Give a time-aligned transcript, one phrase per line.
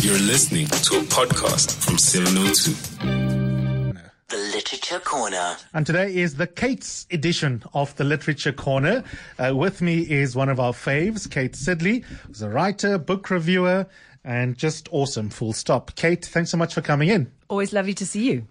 [0.00, 3.92] You're listening to a podcast from 702.
[4.28, 5.56] The Literature Corner.
[5.74, 9.02] And today is the Kate's edition of the Literature Corner.
[9.38, 13.86] Uh, with me is one of our faves, Kate Sidley, who's a writer, book reviewer,
[14.24, 15.94] and just awesome, full stop.
[15.96, 17.30] Kate, thanks so much for coming in.
[17.48, 18.46] Always lovely to see you.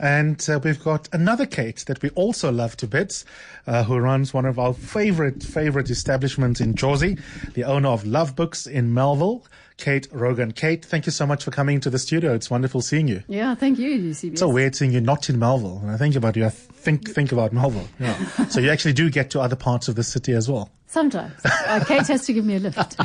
[0.00, 3.24] And uh, we've got another Kate that we also love to bits,
[3.68, 7.20] uh, who runs one of our favorite, favorite establishments in Jozi,
[7.54, 9.46] the owner of Love Books in Melville,
[9.76, 10.52] Kate Rogan.
[10.52, 12.32] Kate, thank you so much for coming to the studio.
[12.32, 13.22] It's wonderful seeing you.
[13.28, 14.24] Yeah, thank you, Eusebius.
[14.34, 15.78] It's so weird seeing you not in Melville.
[15.80, 17.88] When I think about you, I think think about Melville.
[17.98, 18.14] Yeah.
[18.48, 20.70] so you actually do get to other parts of the city as well.
[20.86, 21.34] Sometimes.
[21.44, 22.96] Uh, Kate has to give me a lift.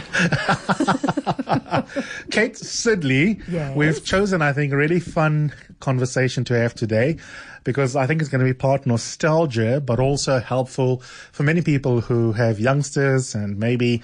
[2.32, 3.76] Kate Sidley, Yes.
[3.76, 7.18] we've chosen, I think, a really fun conversation to have today
[7.64, 10.98] because I think it's going to be part nostalgia, but also helpful
[11.32, 14.02] for many people who have youngsters and maybe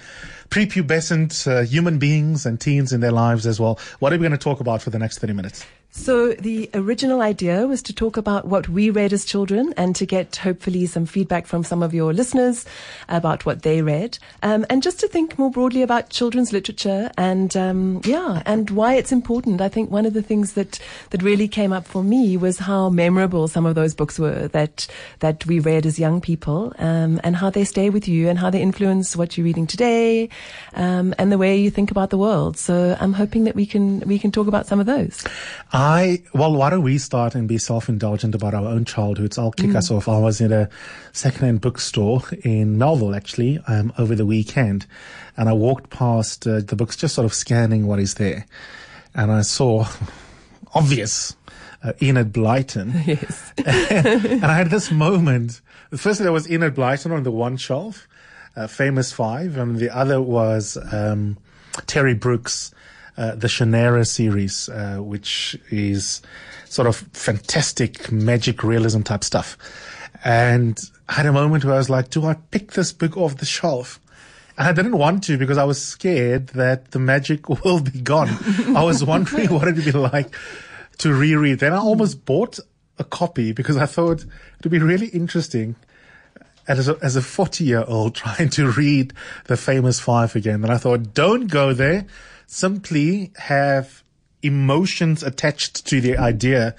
[0.50, 3.78] prepubescent uh, human beings and teens in their lives as well.
[3.98, 5.64] What are we going to talk about for the next 30 minutes?
[5.96, 10.06] So the original idea was to talk about what we read as children and to
[10.06, 12.64] get hopefully some feedback from some of your listeners
[13.08, 17.56] about what they read, um, and just to think more broadly about children's literature and
[17.56, 19.60] um, yeah, and why it's important.
[19.60, 20.78] I think one of the things that
[21.10, 24.86] that really came up for me was how memorable some of those books were that
[25.20, 28.50] that we read as young people, um, and how they stay with you and how
[28.50, 30.28] they influence what you're reading today,
[30.74, 32.58] um, and the way you think about the world.
[32.58, 35.24] So I'm hoping that we can we can talk about some of those.
[35.86, 39.38] I, well, why don't we start and be self-indulgent about our own childhoods?
[39.38, 40.08] I'll kick us off.
[40.08, 40.68] I was in a
[41.12, 44.84] second-hand bookstore in Melville, actually, um, over the weekend.
[45.36, 48.46] And I walked past uh, the books, just sort of scanning what is there.
[49.14, 49.86] And I saw
[50.74, 51.36] obvious
[51.84, 52.92] uh, Enid Blyton.
[53.06, 53.52] Yes.
[53.64, 55.60] and I had this moment.
[55.96, 58.08] Firstly, there was Enid Blyton on the one shelf,
[58.56, 61.38] uh, Famous Five, and the other was um,
[61.86, 62.72] Terry Brooks,
[63.16, 66.22] uh, the Shannara series, uh, which is
[66.66, 69.56] sort of fantastic magic realism type stuff.
[70.24, 73.36] And I had a moment where I was like, do I pick this book off
[73.36, 74.00] the shelf?
[74.58, 78.30] And I didn't want to because I was scared that the magic will be gone.
[78.74, 80.34] I was wondering what it'd be like
[80.98, 81.60] to reread.
[81.60, 82.58] Then I almost bought
[82.98, 84.24] a copy because I thought
[84.58, 85.76] it'd be really interesting
[86.68, 89.12] as a, as a 40 year old trying to read
[89.44, 90.62] the famous five again.
[90.62, 92.06] And I thought, don't go there.
[92.46, 94.02] Simply have
[94.42, 96.74] emotions attached to the idea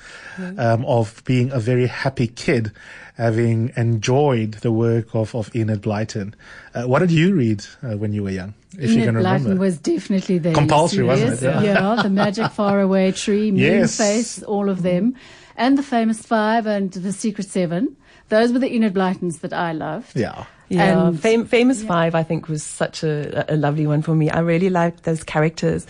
[0.58, 2.72] um, of being a very happy kid,
[3.16, 6.34] having enjoyed the work of, of Enid Blyton.
[6.74, 8.54] Uh, what did you read uh, when you were young?
[8.78, 9.50] If you Enid can remember.
[9.50, 10.54] Blyton was definitely there.
[10.54, 11.42] Compulsory, wasn't it?
[11.44, 11.62] Yeah.
[11.62, 12.04] Yeah.
[12.04, 13.98] the Magic Faraway Tree, Yes.
[14.00, 15.16] Moonface, all of them.
[15.58, 17.98] And the Famous Five and the Secret Seven.
[18.30, 20.16] Those were the Enid Blytons that I loved.
[20.18, 20.46] yeah.
[20.70, 24.14] Yeah, And- um, Fam- Famous Five, I think, was such a, a lovely one for
[24.16, 24.30] me.
[24.30, 25.88] I really liked those characters.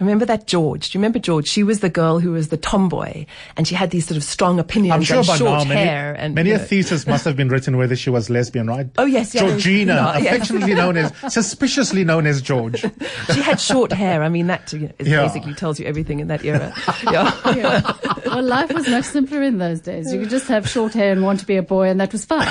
[0.00, 0.90] I remember that George.
[0.90, 1.48] Do you remember George?
[1.48, 3.26] She was the girl who was the tomboy,
[3.56, 5.80] and she had these sort of strong opinions I'm sure and by short now many,
[5.80, 6.14] hair.
[6.18, 8.86] And many you a thesis must have been written whether she was lesbian, right?
[8.98, 9.40] Oh, yes, yeah.
[9.48, 10.18] Georgina, No, yeah.
[10.34, 12.80] affectionately known as, suspiciously known as George.
[13.34, 14.22] she had short hair.
[14.22, 15.22] I mean, that you know, is Yeah.
[15.26, 16.72] basically tells you everything in that era.
[17.10, 17.32] yeah.
[17.56, 17.92] Yeah.
[18.26, 20.12] well, life was much simpler in those days.
[20.12, 22.24] You could just have short hair and want to be a boy, and that was
[22.24, 22.46] fine.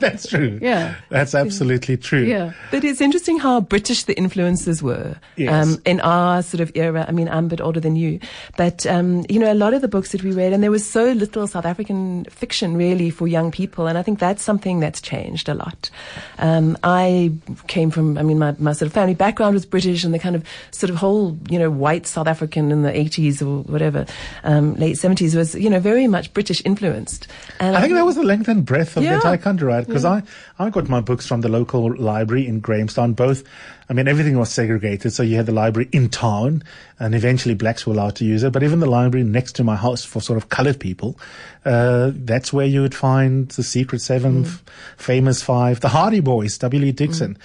[0.00, 0.58] That's true.
[0.62, 0.94] Yeah.
[1.08, 2.24] That's absolutely true.
[2.24, 2.52] Yeah.
[2.70, 5.66] But it's interesting how British the influences were Yes.
[5.66, 7.04] um, in our sort of era.
[7.08, 8.20] I mean, I'm a bit older than you,
[8.56, 10.88] but um, you know, a lot of the books that we read, and there was
[10.88, 15.00] so little South African fiction really for young people, and I think that's something that's
[15.00, 15.90] changed a lot.
[16.38, 17.32] Um, I
[17.66, 20.36] came from, I mean, my, my sort of family background was British, and the kind
[20.36, 24.06] of sort of whole, you know, white South African in the 80s or whatever,
[24.44, 27.26] um, late 70s was, you know, very much British influenced.
[27.60, 29.14] And I think that was the length and breadth of the Yeah.
[29.16, 29.86] entire country, right?
[29.86, 30.22] Because I,
[30.58, 33.12] I got my books from the local library in Grahamstown.
[33.14, 33.44] Both,
[33.88, 35.12] I mean, everything was segregated.
[35.12, 36.62] So you had the library in town,
[36.98, 38.52] and eventually blacks were allowed to use it.
[38.52, 41.18] But even the library next to my house for sort of colored people,
[41.64, 44.60] uh, that's where you would find the Secret Seven, Mm.
[44.96, 46.80] Famous Five, the Hardy Boys, W.
[46.80, 47.36] Lee Dixon.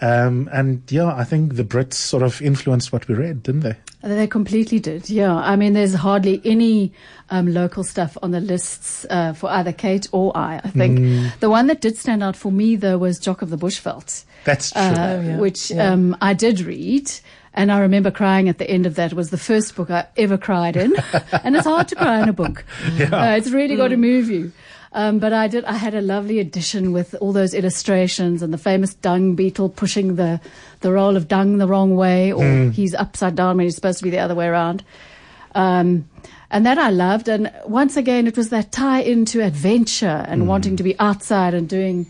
[0.00, 3.76] Um, and yeah, I think the Brits sort of influenced what we read, didn't they?
[4.02, 5.34] They completely did, yeah.
[5.34, 6.92] I mean, there's hardly any
[7.28, 10.56] um, local stuff on the lists uh, for either Kate or I.
[10.64, 13.58] I think the one that did stand out for me, though, was Jock of the
[13.58, 14.80] Bushveld, That's true.
[14.80, 14.86] uh,
[15.22, 15.36] yeah.
[15.38, 15.92] which Yeah.
[15.92, 17.10] um, I did read.
[17.52, 19.12] And I remember crying at the end of that.
[19.12, 20.94] It was the first book I ever cried in.
[21.44, 22.64] and it's hard to cry in a book.
[23.00, 24.52] Uh, it's really got to move you.
[24.92, 25.64] Um, but I did.
[25.64, 30.16] I had a lovely edition with all those illustrations and the famous dung beetle pushing
[30.16, 30.40] the
[30.80, 34.04] the roll of dung the wrong way, or he's upside down when he's supposed to
[34.04, 34.82] be the other way around.
[35.54, 36.08] Um,
[36.50, 37.28] and that I loved.
[37.28, 41.68] And once again, it was that tie into adventure and wanting to be outside and
[41.68, 42.06] doing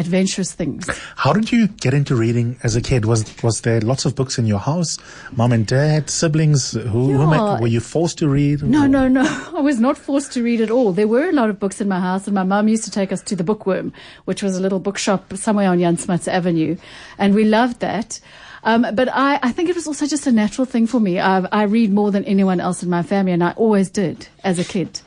[0.00, 0.88] adventurous things.
[1.16, 3.04] How did you get into reading as a kid?
[3.04, 4.98] Was was there lots of books in your house?
[5.32, 6.72] Mom and dad, siblings?
[6.72, 8.62] Who, who ma- were you forced to read?
[8.62, 9.22] No, no, no.
[9.56, 10.92] I was not forced to read at all.
[10.92, 13.12] There were a lot of books in my house, and my mum used to take
[13.12, 13.92] us to the Bookworm,
[14.24, 16.76] which was a little bookshop somewhere on Jan Smuts Avenue,
[17.18, 18.20] and we loved that.
[18.62, 21.18] Um, but I, I think it was also just a natural thing for me.
[21.18, 24.58] I, I read more than anyone else in my family, and I always did as
[24.58, 25.00] a kid.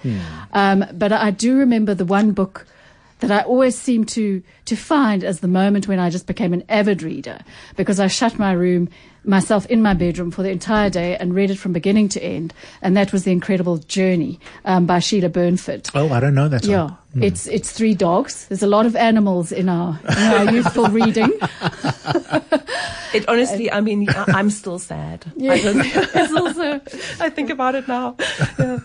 [0.54, 2.66] Um, but I do remember the one book
[3.24, 6.64] that I always seem to to find as the moment when I just became an
[6.70, 7.40] avid reader
[7.76, 8.90] because I shut my room
[9.26, 12.54] myself in my bedroom for the entire day and read it from beginning to end,
[12.82, 15.90] and that was the Incredible Journey um, by Sheila Burnford.
[15.96, 16.66] Oh, I don't know that.
[16.66, 16.84] Yeah,
[17.14, 17.24] one.
[17.24, 18.48] it's it's three dogs.
[18.48, 21.32] There's a lot of animals in our in our youthful reading.
[23.14, 25.24] It honestly, I mean, I- I'm still sad.
[25.40, 25.62] I,
[26.16, 26.82] It's also
[27.24, 28.16] I think about it now.
[28.58, 28.80] Yeah.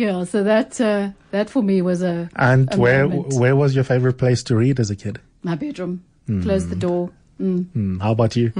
[0.00, 0.24] Yeah.
[0.24, 3.34] So that uh, that for me was a And a where moment.
[3.42, 5.20] where was your favorite place to read as a kid?
[5.42, 5.94] my bedroom.
[6.42, 7.10] Close the door.
[7.40, 8.50] Hmm, how about you?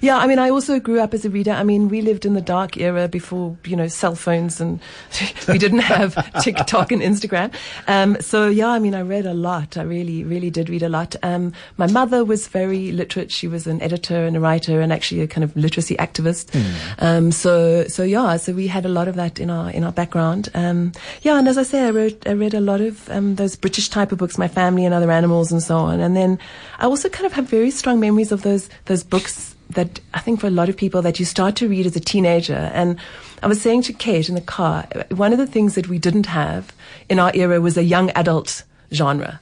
[0.00, 1.50] Yeah, I mean, I also grew up as a reader.
[1.50, 4.78] I mean, we lived in the dark era before, you know, cell phones and
[5.48, 7.52] we didn't have TikTok and Instagram.
[7.88, 9.76] Um, so yeah, I mean, I read a lot.
[9.76, 11.16] I really, really did read a lot.
[11.24, 13.32] Um, my mother was very literate.
[13.32, 16.54] She was an editor and a writer and actually a kind of literacy activist.
[17.00, 19.92] Um, so, so yeah, so we had a lot of that in our, in our
[19.92, 20.50] background.
[20.54, 20.92] Um,
[21.22, 23.88] yeah, and as I say, I wrote, I read a lot of, um, those British
[23.88, 25.98] type of books, My Family and Other Animals and so on.
[25.98, 26.38] And then
[26.78, 30.40] I also kind of have very strong memories of those, those books that I think
[30.40, 32.70] for a lot of people that you start to read as a teenager.
[32.74, 32.98] And
[33.42, 36.26] I was saying to Kate in the car, one of the things that we didn't
[36.26, 36.72] have
[37.08, 39.40] in our era was a young adult genre.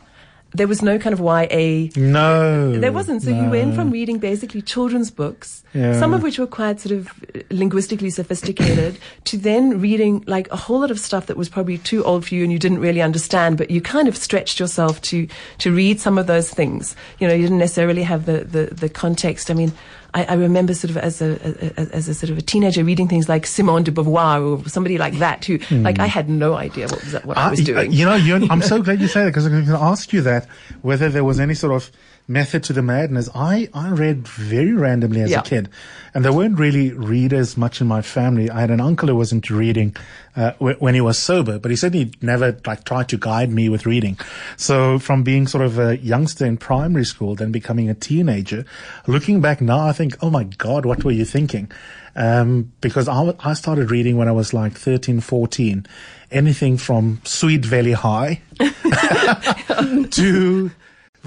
[0.55, 3.23] There was no kind of YA No, there wasn't.
[3.23, 5.99] So you went from reading basically children's books, Yeah.
[5.99, 10.57] some of which were quite sort of uh, linguistically sophisticated, to then reading like a
[10.57, 13.03] whole lot of stuff that was probably too old for you and you didn't really
[13.03, 15.29] understand, but you kind of stretched yourself to,
[15.59, 16.97] to read some of those things.
[17.19, 19.51] You know, you didn't necessarily have the, the, the context.
[19.51, 19.73] I mean,
[20.15, 22.83] I, I remember sort of as a, a, a- as a sort of a teenager
[22.83, 26.55] reading things like Simone de Beauvoir or somebody like that who, like I had no
[26.55, 27.93] idea what was, what I was Ah, doing.
[27.93, 30.23] You know, you I'm so glad you say that because I'm going to ask you
[30.23, 30.47] that
[30.83, 31.91] whether there was any sort of
[32.29, 33.29] method to the madness.
[33.35, 35.41] I, I read very randomly as Yeah.
[35.41, 35.69] a kid,
[36.15, 38.51] and there weren't really readers much in my family.
[38.51, 39.97] I had an uncle who was into reading
[40.37, 43.51] uh, w- when he was sober, but he said he never like tried to guide
[43.51, 44.19] me with reading.
[44.59, 48.65] So from being sort of a youngster in primary school, then becoming a teenager,
[49.07, 51.71] looking back now, I think, oh my God, what were you thinking?
[52.15, 55.87] Um, because I, w- I started reading when I was like 13, 14.
[56.31, 58.43] Anything from Sweet Valley High
[60.11, 60.71] to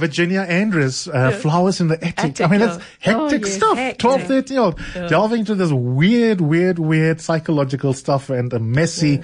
[0.01, 2.19] Virginia Andrews, uh, Flowers in the Attic.
[2.19, 2.65] Attic, I mean, yeah.
[2.65, 3.55] that's hectic Oh, yes.
[3.55, 3.77] stuff.
[3.77, 3.99] Hectic.
[3.99, 4.79] 12, 13 year old.
[5.09, 9.21] Delving into this weird, weird, weird psychological stuff and a messy,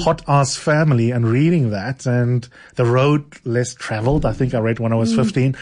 [0.00, 4.24] hot ass family and reading that and the road less traveled.
[4.26, 5.54] I think I read when I was 15,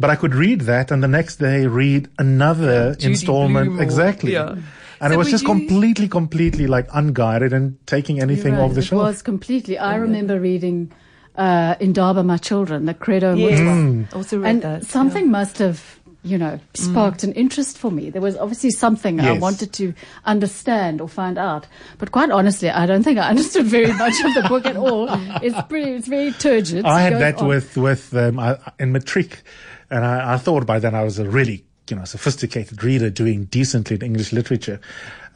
[0.00, 3.80] but I could read that and the next day read another Judy installment.
[3.80, 4.32] Exactly.
[4.32, 4.56] yeah.
[4.98, 8.68] And So it was just you- completely, completely like unguided and taking anything You're off
[8.70, 9.02] right, the it shelf.
[9.02, 9.76] was completely.
[9.78, 10.90] I remember reading
[11.36, 13.60] uh, Indaba, my children, the Credo Yes.
[13.60, 14.06] Mutwa.
[14.08, 14.14] Mm.
[14.16, 14.82] Also read and that.
[14.82, 14.88] yeah.
[14.88, 19.30] something must have you know sparked an interest for me there was obviously something i
[19.38, 19.94] wanted to
[20.24, 21.68] understand or find out
[21.98, 25.06] but quite honestly i don't think i understood very much of the book at all
[25.42, 27.46] it's pretty it's very turgid I had goes that on.
[27.46, 29.42] with with um, I, in matric,
[29.88, 33.44] and I, I thought by then I was a really you know sophisticated reader doing
[33.46, 34.80] decently in English literature.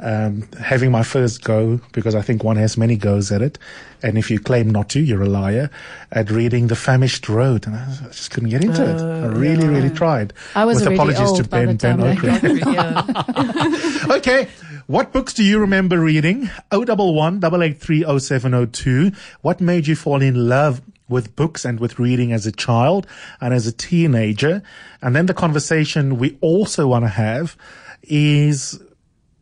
[0.03, 3.59] Um, having my first go because I think one has many goes at it,
[4.03, 5.71] and if you claim not to, you're a liar.
[6.11, 9.01] At reading The Famished Road, and I just couldn't get into it.
[9.01, 10.33] I really, really tried.
[10.55, 14.11] I was with already apologies to old by Ben Ben that Okri.
[14.17, 14.49] okay.
[14.87, 16.51] What books do you remember reading?
[16.73, 19.13] 011 883 0702.
[19.41, 23.07] What made you fall in love with books and with reading as a child
[23.41, 24.63] and as a teenager?
[25.03, 27.57] And then the conversation we also want to have
[28.05, 28.81] is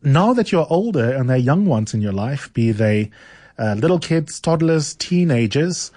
[0.03, 3.11] now that you're older and there are young ones in your life, be they
[3.57, 5.91] uh, little kids, toddlers, teenagers,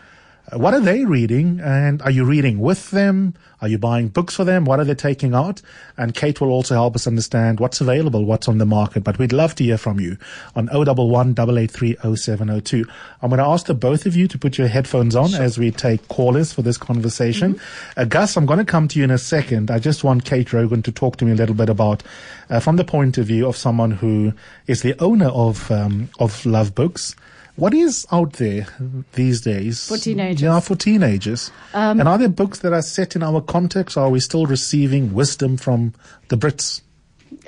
[0.55, 1.61] what are they reading?
[1.61, 3.35] And are you reading with them?
[3.63, 4.65] Are you buying books for them?
[4.65, 5.63] What are they taking out?
[5.97, 9.05] And Kate will also help us understand what's available, what's on the market.
[9.05, 10.19] But we'd love to hear from you
[10.55, 12.85] on 011 883 0702.
[13.23, 15.71] I'm going to ask the both of you to put your headphones on as we
[15.71, 17.59] take callers for this conversation.
[17.97, 19.71] Uh, Gus, I'm going to come to you in a second.
[19.71, 22.03] I just want Kate Rogan to talk to me a little bit about,
[22.51, 24.33] uh, from the point of view of someone who
[24.67, 27.15] is the owner of, um, of Love Books.
[27.57, 28.67] What is out there
[29.13, 29.87] these days?
[29.87, 30.43] For teenagers.
[30.43, 31.51] Yeah, for teenagers.
[31.75, 34.47] Um, and are there books that are set in our context, or are we still
[34.47, 35.93] receiving wisdom from
[36.29, 36.81] the Brits?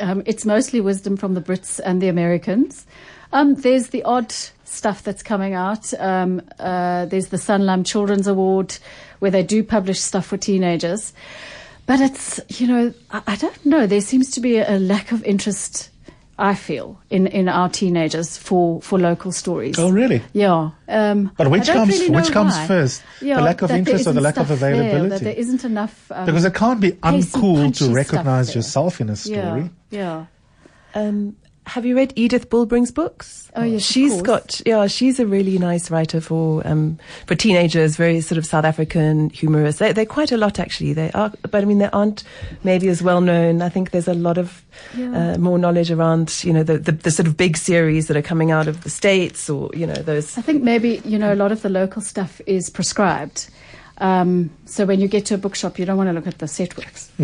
[0.01, 2.87] um, it's mostly wisdom from the brits and the americans
[3.33, 4.33] um, there's the odd
[4.65, 8.77] stuff that's coming out um, uh, there's the Sanlam children's award
[9.19, 11.13] where they do publish stuff for teenagers
[11.87, 13.87] but it's you know I, I don't know.
[13.87, 15.91] There seems to be a, a lack of interest.
[16.39, 19.79] I feel in, in our teenagers for, for local stories.
[19.79, 20.23] Oh, really?
[20.33, 20.71] Yeah.
[20.89, 22.67] Um, But which comes really which comes why.
[22.67, 23.03] first?
[23.21, 25.09] Yeah, the lack of interest or the lack of stuff there, availability?
[25.11, 26.11] that there isn't enough.
[26.11, 29.71] Um, because it can't be uncool to recognize yourself in a story.
[29.91, 30.27] Yeah.
[30.95, 31.01] Yeah.
[31.01, 33.51] Um, have you read Edyth Bulbring's books?
[33.57, 37.97] Oh, yes, she's got yeah, she's a really nice writer for um, for teenagers.
[37.97, 39.79] Very sort of South African, humorous.
[39.79, 40.93] They, they're quite a lot actually.
[40.93, 42.25] They are, but I mean they aren't
[42.65, 43.63] maybe as well known.
[43.63, 44.65] I think there's a lot of
[44.97, 45.35] Yeah.
[45.35, 48.23] uh, more knowledge around you know the, the the sort of big series that are
[48.23, 50.37] coming out of the states or you know those.
[50.37, 53.49] I think maybe you know a lot of the local stuff is prescribed.
[53.99, 56.49] Um, so when you get to a bookshop, you don't want to look at the
[56.49, 57.11] set works.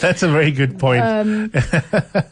[0.00, 1.02] That's a very good point.
[1.04, 1.48] Um,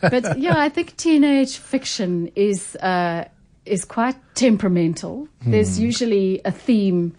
[0.01, 3.25] but yeah, I think teenage fiction is uh,
[3.67, 5.29] is quite temperamental.
[5.43, 7.15] There's usually a theme,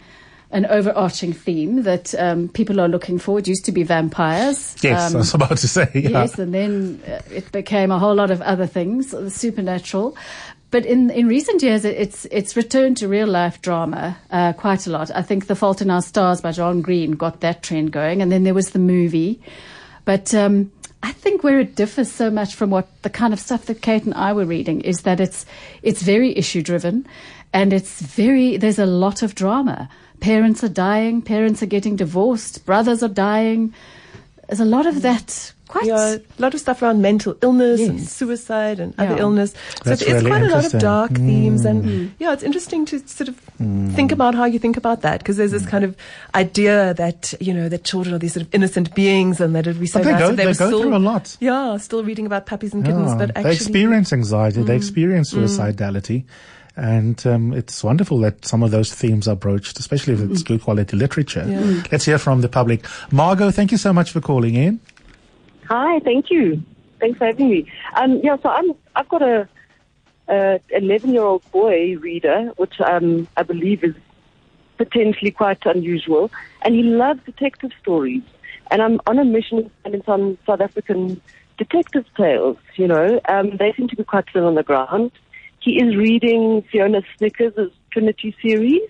[0.50, 3.38] an overarching theme that um, people are looking for.
[3.38, 4.76] It used to be vampires.
[4.82, 5.90] yes, Um, I was about to say.
[5.94, 6.10] Yeah.
[6.10, 10.16] Yes, and then uh, it became a whole lot of other things, the supernatural.
[10.72, 14.90] But in, in recent years, it's it's returned to real life drama uh, quite a
[14.90, 15.10] lot.
[15.14, 18.32] I think The Fault in Our Stars by John Green got that trend going, and
[18.32, 19.38] then there was the movie.
[20.06, 23.66] But um, I think where it differs so much from what the kind of stuff
[23.66, 25.44] that Kate and I were reading is that it's
[25.82, 27.06] it's very issue driven,
[27.52, 29.90] and it's very there's a lot of drama.
[30.20, 33.74] Parents are dying, parents are getting divorced, brothers are dying.
[34.48, 35.52] There's a lot of that.
[35.72, 39.22] Quite Yeah, a lot of stuff around mental illness and suicide and other Yeah.
[39.24, 39.52] illness.
[39.52, 39.56] So
[39.88, 40.80] That's it's, it's really quite a lot of interesting.
[40.80, 41.26] dark mm.
[41.26, 41.70] themes, Mm.
[41.70, 43.90] and yeah, it's interesting to sort of mm.
[43.94, 45.68] think about how you think about that because there's this mm.
[45.72, 45.96] kind of
[46.34, 49.80] idea that you know that children are these sort of innocent beings and that it'd
[49.80, 51.36] be so But they nice go- if they, they were go still through a lot.
[51.40, 55.32] Yeah, still reading about puppies and kittens, Yeah, but actually they experience anxiety, they experience
[55.32, 56.24] suicidality.
[56.74, 60.62] And um, it's wonderful that some of those themes are broached, especially if it's good
[60.62, 61.44] quality literature.
[61.46, 61.82] Yeah.
[61.92, 62.86] Let's hear from the public.
[63.10, 64.80] Margot, thank you so much for calling in.
[65.72, 66.62] Hi, thank you.
[67.00, 67.72] Thanks for having me.
[67.96, 69.48] Um, yeah, so I'm I've got a
[70.28, 73.94] a 11 year old boy reader, which um, I believe is
[74.76, 78.22] potentially quite unusual, and he loves detective stories.
[78.70, 81.22] And I'm on a mission finding some South African
[81.56, 82.58] detective tales.
[82.76, 85.10] You know, um, they seem to be quite thin on the ground.
[85.60, 88.82] He is reading Fiona Snyckers' Trinity series,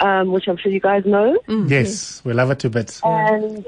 [0.00, 1.38] um, which I'm sure you guys know.
[1.68, 3.00] Yes, we love it to bits.
[3.04, 3.64] And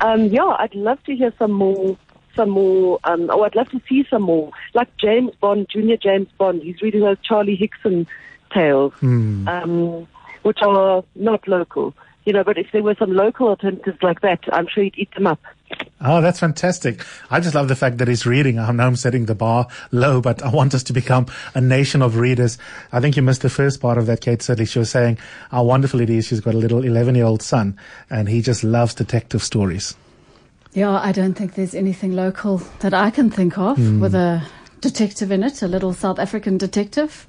[0.00, 1.96] um, yeah, I'd love to hear some more,
[2.34, 2.98] some more.
[3.04, 6.62] Um, or I'd love to see some more, like James Bond, Junior James Bond.
[6.62, 8.06] He's reading those Charlie Higson
[8.52, 8.92] tales,
[9.48, 10.06] um,
[10.42, 12.44] which are not local, you know.
[12.44, 15.40] But if there were some local alternatives like that, I'm sure he'd eat them up.
[16.04, 17.04] Oh, that's fantastic.
[17.30, 18.58] I just love the fact that he's reading.
[18.58, 22.02] I know I'm setting the bar low, but I want us to become a nation
[22.02, 22.58] of readers.
[22.92, 24.68] I think you missed the first part of that, Kate Sidley.
[24.68, 25.18] She was saying
[25.50, 26.26] how wonderful it is.
[26.26, 27.78] She's got a little 11 year old son
[28.10, 29.94] and he just loves detective stories.
[30.72, 34.42] Yeah, I don't think there's anything local that I can think of with a
[34.80, 37.26] detective in it, a little South African detective.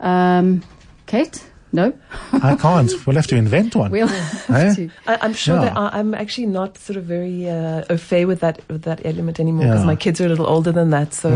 [0.00, 0.62] Um,
[1.06, 1.44] Kate?
[1.72, 1.92] No?
[2.32, 2.90] I can't.
[3.06, 3.92] We'll have to invent one.
[3.92, 4.12] We'll Eh?
[4.48, 4.90] have to.
[5.06, 5.66] I, I'm sure Yeah.
[5.66, 9.00] that I, I'm actually not sort of very uh, au fait with that with that
[9.06, 9.86] element anymore because Yeah.
[9.86, 11.28] my kids are a little older than that, so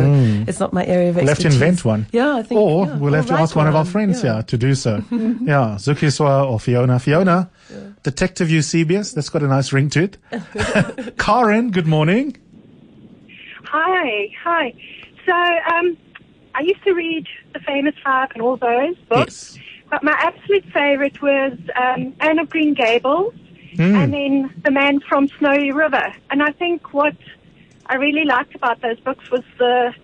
[0.48, 1.44] it's not my area of expertise.
[1.44, 2.06] We'll have to invent one.
[2.10, 2.60] Yeah, I think.
[2.60, 4.34] Or yeah, we'll have to ask one of our friends yeah.
[4.34, 4.96] here to do so.
[5.12, 6.98] yeah, Zukiswa or Fiona.
[6.98, 7.48] Fiona,
[8.02, 10.18] Detective Eusebius, that's got a nice ring to it.
[11.18, 12.36] Karen, good morning.
[13.66, 14.74] Hi, hi.
[15.26, 15.96] So, um,
[16.54, 19.58] I used to read The Famous Five and all those books, Yes.
[19.94, 23.32] But my absolute favorite was um, Anne of Green Gables
[23.78, 26.12] and then The Man from Snowy River.
[26.30, 27.14] And I think what
[27.86, 29.94] I really liked about those books was the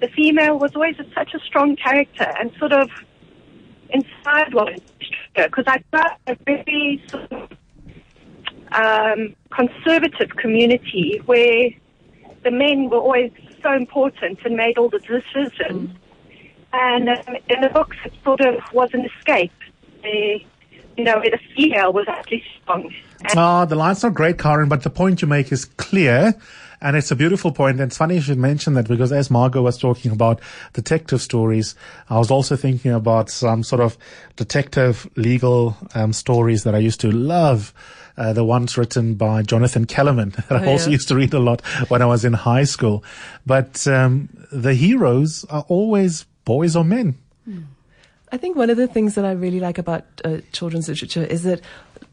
[0.00, 2.88] the female was always a, such a strong character and sort of
[3.90, 4.76] inspired one
[5.34, 7.50] because I grew up in a very sort of,
[8.70, 11.70] um, conservative community where
[12.44, 13.32] the men were always
[13.64, 15.90] so important and made all the decisions.
[16.72, 19.52] And um, in the books, it sort of was an escape.
[20.02, 20.44] The,
[20.96, 22.92] you know, the female was actually strong.
[23.28, 26.34] And Ah, the line's not great, Karen, but the point you make is clear.
[26.82, 27.72] And it's a beautiful point.
[27.80, 30.40] And it's funny you should mention that because as Margot was talking about
[30.72, 31.74] detective stories,
[32.08, 33.98] I was also thinking about some sort of
[34.36, 37.74] detective legal um, stories that I used to love.
[38.16, 40.94] Uh, the ones written by Jonathan Kellerman that I Oh, also yeah.
[40.94, 43.02] used to read a lot when I was in high school.
[43.46, 47.14] But um, the heroes are always boys or men.
[48.32, 51.42] I think one of the things that I really like about uh, children's literature is
[51.44, 51.60] that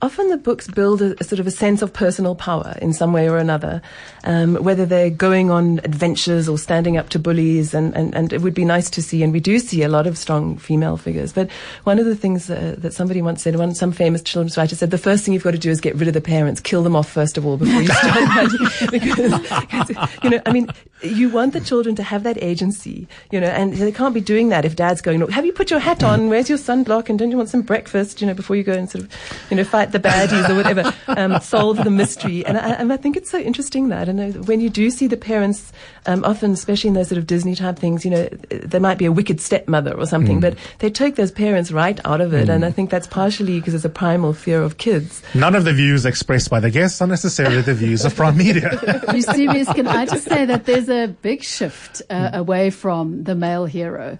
[0.01, 3.13] often the books build a, a sort of a sense of personal power in some
[3.13, 3.81] way or another,
[4.25, 8.41] um, whether they're going on adventures or standing up to bullies, and, and, and it
[8.41, 11.33] would be nice to see, and we do see a lot of strong female figures.
[11.33, 11.49] But
[11.83, 14.91] one of the things uh, that somebody once said, one some famous children's writer said,
[14.91, 16.95] the first thing you've got to do is get rid of the parents, kill them
[16.95, 20.69] off first of all before you start writing, because you know, I mean,
[21.01, 24.49] you want the children to have that agency, you know, and they can't be doing
[24.49, 26.29] that if dad's going, have you put your hat on?
[26.29, 27.09] Where's your sunblock?
[27.09, 29.11] And don't you want some breakfast, you know, before you go and sort of,
[29.49, 32.45] you know, fight the baddies or whatever, um, solve the mystery.
[32.45, 35.07] And I, and I think it's so interesting that, and uh, when you do see
[35.07, 35.71] the parents,
[36.05, 39.05] um, often, especially in those sort of Disney type things, you know, there might be
[39.05, 40.41] a wicked stepmother or something, mm.
[40.41, 42.47] but they take those parents right out of it.
[42.47, 42.55] Mm.
[42.55, 45.21] And I think that's partially because it's a primal fear of kids.
[45.33, 48.79] None of the views expressed by the guests are necessarily the views of Prime Media.
[49.13, 49.71] you serious?
[49.73, 52.33] Can I just say that there's a big shift uh, mm.
[52.37, 54.17] away from the male hero?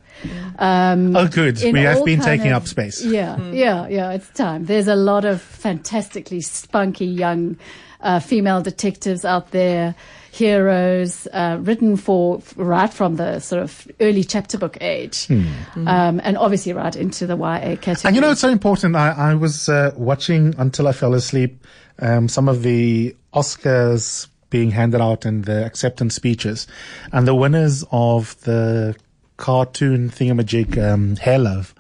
[0.59, 1.62] Um, oh, good.
[1.62, 3.03] We have been taking of, up space.
[3.03, 3.55] Yeah, mm.
[3.55, 4.12] yeah, yeah.
[4.12, 4.65] It's time.
[4.65, 7.57] There's a lot of fantastically spunky young
[8.00, 9.95] uh, female detectives out there
[10.31, 15.43] heroes uh, written for right from the sort of early chapter book age, hmm.
[15.86, 17.97] um, and obviously right into the YA category.
[18.05, 18.95] And you know, it's so important.
[18.95, 21.67] I, I was uh, watching until I fell asleep
[22.00, 26.65] um, some of the Oscars being handed out and the acceptance speeches,
[27.12, 28.95] and the winners of the
[29.36, 31.75] cartoon thingamajig um, Hair Love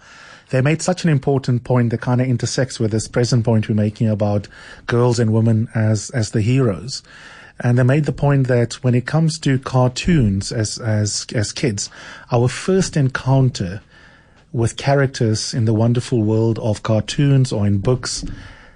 [0.49, 3.75] they made such an important point that kind of intersects with this present point we're
[3.75, 4.47] making about
[4.85, 7.03] girls and women as as the heroes.
[7.59, 11.89] And they made the point that when it comes to cartoons as, as, as kids,
[12.31, 13.81] our first encounter
[14.53, 18.23] with characters in the wonderful world of cartoons or in books,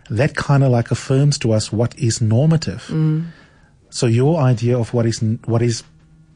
[0.10, 2.88] that kind of like affirms to us what is normative.
[2.88, 3.28] Mm.
[3.92, 5.84] So your idea of what is, what is,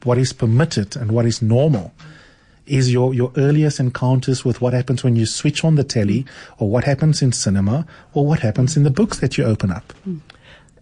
[0.04, 1.92] what is permitted and what is normal
[2.66, 6.26] is your, your earliest encounters with what happens when you switch on the telly
[6.58, 9.92] or what happens in cinema or what happens in the books that you open up.
[10.06, 10.20] Mm.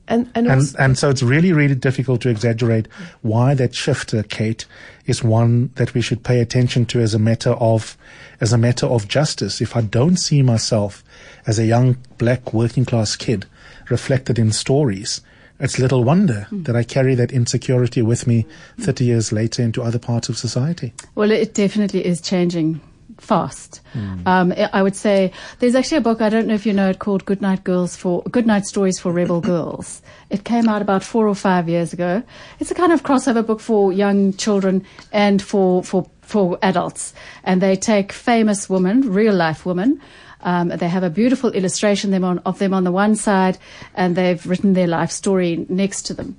[0.07, 2.89] And and, and, and, so it's really, really difficult to exaggerate
[3.23, 4.67] why that shift, Kate,
[5.07, 7.97] is one that we should pay attention to as a matter of,
[8.39, 9.63] as a matter of justice.
[9.63, 11.03] If I don't see myself
[11.47, 13.47] as a young black working class kid
[13.89, 15.23] reflected in stories,
[15.61, 16.65] it's little wonder mm.
[16.65, 18.47] that I carry that insecurity with me
[18.81, 20.93] 30 years later into other parts of society.
[21.15, 22.81] Well, it definitely is changing
[23.19, 23.81] fast.
[23.95, 24.27] Mm.
[24.27, 26.99] Um, I would say there's actually a book I don't know if you know it
[26.99, 30.03] called Goodnight Girls for Goodnight Stories for Rebel Girls.
[30.31, 32.23] It came out about four or five years ago.
[32.59, 37.13] It's a kind of crossover book for young children and for for for adults,
[37.45, 40.01] and they take famous women, real life women.
[40.45, 43.59] Um, they have a beautiful illustration them on, of them on the one side,
[43.95, 46.37] and they've written their life story next to them.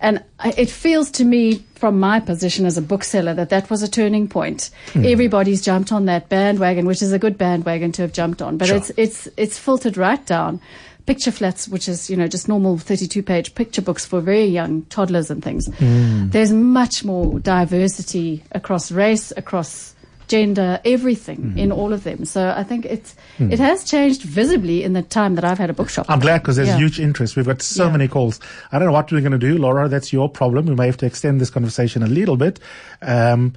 [0.00, 3.88] And it feels to me, from my position as a bookseller, that that was a
[3.88, 4.70] turning point.
[4.92, 5.10] Mm.
[5.10, 8.68] Everybody's jumped on that bandwagon, which is a good bandwagon to have jumped on, but
[8.68, 8.76] sure.
[8.76, 10.60] it's it's it's filtered right down.
[11.06, 14.82] Picture flats, which is you know just normal 32 page picture books for very young
[14.86, 15.68] toddlers and things.
[15.68, 16.32] Mm.
[16.32, 19.94] There's much more diversity across race, across
[20.28, 21.58] gender, everything mm.
[21.58, 22.24] in all of them.
[22.24, 23.52] So I think it's mm.
[23.52, 26.06] it has changed visibly in the time that I've had a bookshop.
[26.08, 26.78] I'm glad because there's yeah.
[26.78, 27.36] huge interest.
[27.36, 27.92] We've got so yeah.
[27.92, 28.40] many calls.
[28.72, 29.88] I don't know what we're going to do, Laura.
[29.88, 30.66] That's your problem.
[30.66, 32.60] We may have to extend this conversation a little bit.
[33.02, 33.54] Um,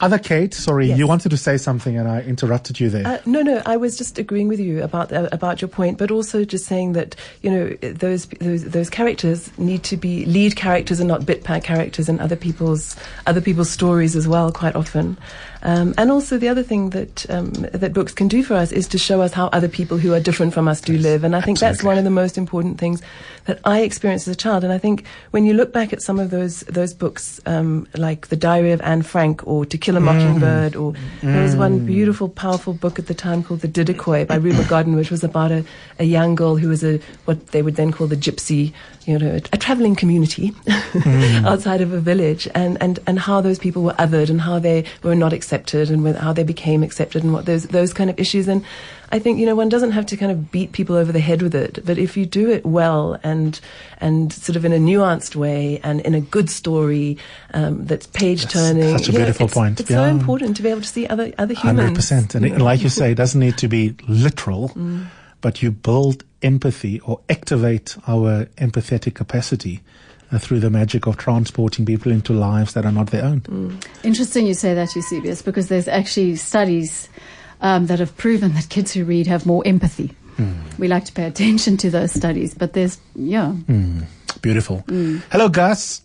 [0.00, 0.98] other Kate, sorry, yes.
[0.98, 3.06] you wanted to say something and I interrupted you there.
[3.06, 6.10] Uh, no, no, I was just agreeing with you about uh, about your point, but
[6.10, 10.98] also just saying that you know those those those characters need to be lead characters
[10.98, 12.96] and not bit part characters in other people's
[13.26, 14.50] other people's stories as well.
[14.50, 15.16] Quite often,
[15.64, 18.86] um, and also the other thing that um, that books can do for us is
[18.88, 21.40] to show us how other people who are different from us do live, and I
[21.40, 21.76] think Absolutely.
[21.76, 23.02] that's one of the most important things
[23.46, 24.64] that I experienced as a child.
[24.64, 28.28] And I think when you look back at some of those those books, um, like
[28.28, 30.80] The Diary of Anne Frank or To Kill a Mockingbird, mm.
[30.80, 31.20] or mm.
[31.20, 31.86] there was one mm.
[31.86, 35.50] beautiful, powerful book at the time called The Diddakoi by Rumer Godden, which was about
[35.50, 35.64] a,
[35.98, 38.72] a young girl who was a what they would then call the gypsy,
[39.06, 41.44] you know, a, a traveling community mm.
[41.46, 44.84] outside of a village, and, and, and how those people were othered and how they
[45.02, 48.48] were not accepted and how they became accepted and what those those kind of issues.
[48.48, 48.64] And
[49.10, 51.42] I think you know one doesn't have to kind of beat people over the head
[51.42, 53.60] with it, but if you do it well and
[53.98, 57.18] and sort of in a nuanced way and in a good story
[57.52, 59.80] um, that's page turning, such a beautiful know, it's, point.
[59.80, 59.98] It's yeah.
[59.98, 61.80] so important to be able to see other other humans.
[61.80, 65.06] Hundred percent, and it, like you say, it doesn't need to be literal, mm.
[65.44, 69.82] But you build empathy or activate our empathetic capacity
[70.32, 73.42] uh, through the magic of transporting people into lives that are not their own.
[73.42, 73.86] Mm.
[74.02, 77.10] Interesting you say that, Eusebius, because there's actually studies
[77.60, 80.12] um, that have proven that kids who read have more empathy.
[80.38, 80.78] Mm.
[80.78, 83.52] We like to pay attention to those studies, but there's, yeah.
[83.66, 84.06] Mm.
[84.40, 84.82] Beautiful.
[84.86, 85.22] Mm.
[85.30, 86.00] Hello, Gus.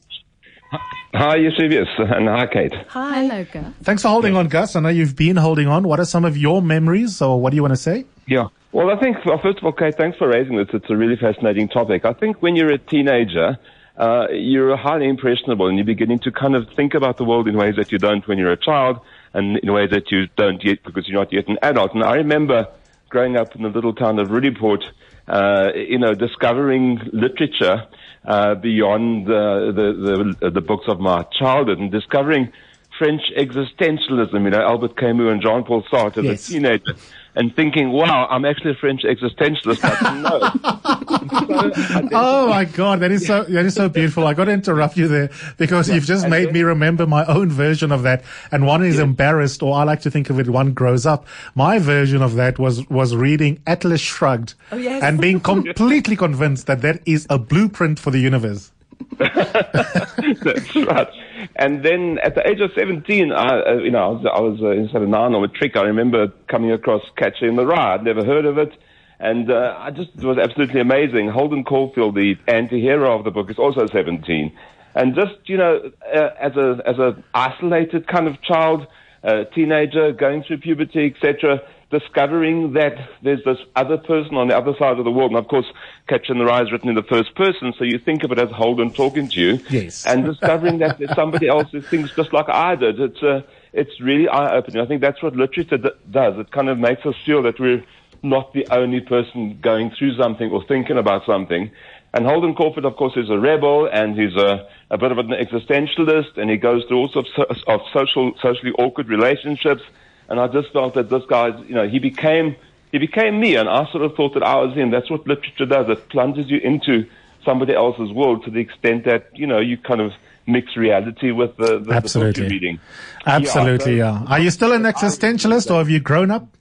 [1.14, 2.74] Hi, Eusebius, and hi, Kate.
[2.90, 3.24] Hi.
[3.24, 3.74] Hello, Gus.
[3.82, 4.76] Thanks for holding on, Gus.
[4.76, 5.84] I know you've been holding on.
[5.84, 8.06] What are some of your memories, or what do you want to say?
[8.28, 8.50] Yeah.
[8.72, 10.68] Well, I think, well, first of all, Kate, thanks for raising this.
[10.72, 12.06] It's a really fascinating topic.
[12.06, 13.58] I think when you're a teenager,
[13.98, 17.58] uh, you're highly impressionable and you're beginning to kind of think about the world in
[17.58, 19.00] ways that you don't when you're a child
[19.34, 21.96] and in ways that you don't yet because you're not yet an adult.
[21.96, 22.68] And I remember
[23.10, 24.84] growing up in the little town of Roodepoort,
[25.28, 27.88] uh, you know, discovering literature
[28.26, 32.52] uh, beyond the, the, the, the books of my childhood and discovering
[32.98, 36.50] French existentialism, you know, Albert Camus and Jean-Paul Sartre as Yes.
[36.50, 36.96] a teenager
[37.40, 39.80] and thinking, wow, I'm actually a French existentialist.
[39.82, 41.80] I didn't.
[41.88, 44.28] So Oh my God, that is so that is so beautiful.
[44.28, 47.26] I got to interrupt you there because you've just and made then- me remember my
[47.26, 48.24] own version of that.
[48.52, 50.50] And one is embarrassed, or I like to think of it.
[50.50, 51.26] One grows up.
[51.56, 55.02] My version of that was was reading Atlas Shrugged, Oh, yes.
[55.02, 58.72] and being completely convinced that that is a blueprint for the universe.
[59.18, 61.08] That's right.
[61.56, 64.94] And then at the age of 17, I, uh, you know, I was, I was
[64.94, 65.76] uh, in nine or a trick.
[65.76, 67.96] I remember coming across Catcher in the Rye.
[67.96, 68.74] I'd never heard of it.
[69.20, 71.28] And uh, I just it was absolutely amazing.
[71.30, 74.58] Holden Caulfield, the anti-hero of the book, is also 17.
[74.96, 78.88] And just, you know, uh, as a as a isolated kind of child,
[79.24, 84.74] uh, teenager, going through puberty, etc., discovering that there's this other person on the other
[84.78, 85.32] side of the world.
[85.32, 85.66] And of course,
[86.08, 88.40] Catcher in the Rye is written in the first person, so you think of it
[88.40, 89.60] as Holden talking to you.
[89.70, 90.06] Yes.
[90.06, 93.00] And discovering that there's somebody else who thinks just like I did.
[93.00, 93.42] It's uh,
[93.74, 94.82] it's really eye-opening.
[94.82, 96.40] I think that's what literature d- does.
[96.40, 97.84] It kind of makes us feel that we're
[98.24, 101.72] not the only person going through something or thinking about something.
[102.14, 105.30] And Holden Caulfield, of course, is a rebel and he's a, a bit of an
[105.30, 109.84] existentialist and he goes through all sorts of, of social, socially awkward relationships.
[110.30, 112.56] And I just felt that this guy, you know, he became,
[112.92, 114.92] he became me and I sort of thought that I was him.
[114.92, 115.90] That's what literature does.
[115.90, 117.10] It plunges you into
[117.44, 120.12] somebody else's world to the extent that, you know, you kind of
[120.46, 122.44] mix reality with the, the, the Absolutely.
[122.44, 122.80] you're reading.
[123.26, 124.26] Absolutely, Yeah, yeah.
[124.28, 126.48] Are you still an existentialist, or have you grown up?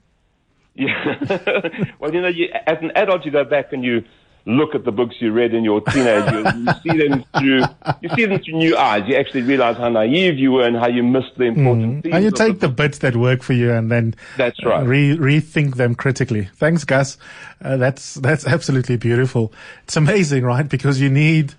[0.75, 1.17] Yeah.
[1.99, 4.05] well, you know, you, as an adult, you go back and you
[4.45, 6.53] look at the books you read in your teenage years.
[6.55, 7.63] You see them through,
[8.01, 9.03] you see them through new eyes.
[9.07, 12.15] You actually realize how naive you were and how you missed the important things.
[12.15, 12.77] And you take the book.
[12.77, 14.85] bits that work for you and then That's right.
[14.85, 16.49] re- rethink them critically.
[16.55, 17.17] Thanks, Gus.
[17.61, 19.53] Uh, that's that's absolutely beautiful.
[19.83, 20.67] It's amazing, right?
[20.67, 21.53] Because you need,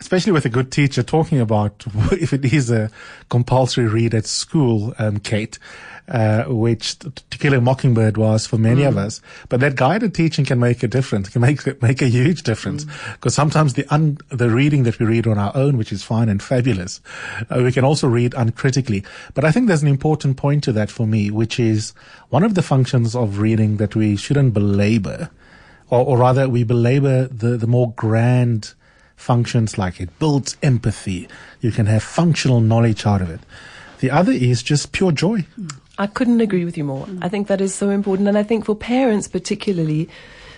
[0.00, 2.90] especially with a good teacher, talking about if it is a
[3.28, 5.58] compulsory read at school, um, Kate.
[6.12, 8.88] Uh, which To Kill a Mockingbird was for many Mm.
[8.88, 11.30] of us, but that guided teaching can make a difference.
[11.30, 13.12] Can make make a huge difference Mm.
[13.14, 16.28] because sometimes the un, the reading that we read on our own, which is fine
[16.28, 17.00] and fabulous,
[17.48, 19.02] uh, we can also read uncritically.
[19.32, 21.94] But I think there's an important point to that for me, which is
[22.28, 25.30] one of the functions of reading that we shouldn't belabor,
[25.88, 28.74] or, or rather, we belabor the the more grand
[29.16, 31.26] functions like it builds empathy.
[31.62, 33.40] You can have functional knowledge out of it.
[34.00, 35.46] The other is just pure joy.
[35.98, 37.06] I couldn't agree with you more.
[37.06, 37.18] Mm.
[37.22, 40.08] I think that is so important, and I think for parents particularly,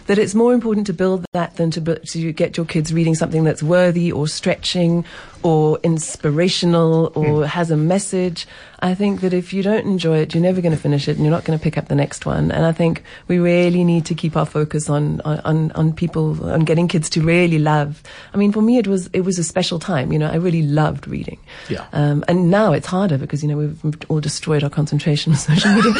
[0.06, 3.14] that it's more important to build that than to bu- to get your kids reading
[3.14, 5.04] something that's worthy or stretching
[5.42, 8.46] or inspirational or has a message.
[8.80, 11.20] I think that if you don't enjoy it, you're never going to finish it, and
[11.20, 12.50] you're not going to pick up the next one.
[12.50, 16.50] And I think we really need to keep our focus on on on, on people
[16.50, 18.02] on getting kids to really love.
[18.32, 20.12] I mean, for me, it was it was a special time.
[20.12, 21.38] You know, I really loved reading.
[21.68, 21.86] Yeah.
[21.92, 25.72] Um, and now it's harder because you know we've all destroyed our concentration on social
[25.72, 25.94] media.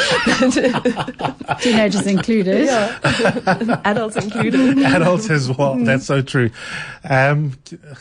[1.61, 2.69] Teenagers included.
[3.97, 4.79] Adults included.
[4.85, 5.77] adults as well.
[5.77, 6.51] That's so true.
[7.09, 7.53] Um,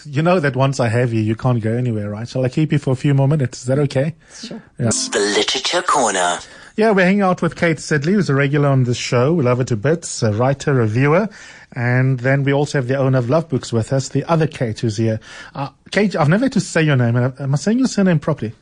[0.06, 2.28] you know that once I have you, you can't go anywhere, right?
[2.28, 3.60] Shall I keep you for a few more minutes?
[3.62, 4.16] Is that okay?
[4.34, 4.62] Sure.
[4.78, 6.40] The Literature Corner.
[6.76, 9.34] Yeah, we're hanging out with Kate Sidley, who's a regular on the show.
[9.34, 11.30] We love her to bits, a writer, reviewer.
[11.74, 14.80] And then we also have the owner of Love Books with us, the other Kate
[14.80, 15.20] who's here.
[15.54, 17.16] Uh, Kate, I've never had to say your name.
[17.16, 18.54] Am I saying your surname properly?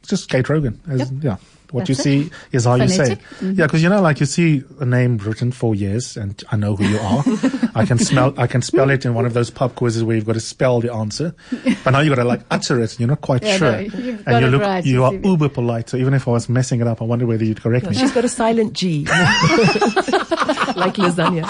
[0.00, 0.80] It's just Kate Rogan.
[0.88, 1.36] As, Yeah.
[1.72, 2.26] What That's you it.
[2.28, 3.18] see is how you say it.
[3.18, 3.52] Mm-hmm.
[3.52, 6.76] Yeah, because you know, like you see a name written for years, and I know
[6.76, 7.24] who you are.
[7.74, 10.26] I can smell, I can spell it in one of those pub quizzes where you've
[10.26, 11.34] got to spell the answer,
[11.84, 13.72] but now you've got to like utter it, and you're not quite Yeah, sure.
[13.72, 15.88] no, you've got and you look, right, you are you uber polite.
[15.88, 17.94] So even if I was messing it up, I wonder whether you'd correct me.
[17.94, 21.48] She's got a silent G, like lasagna.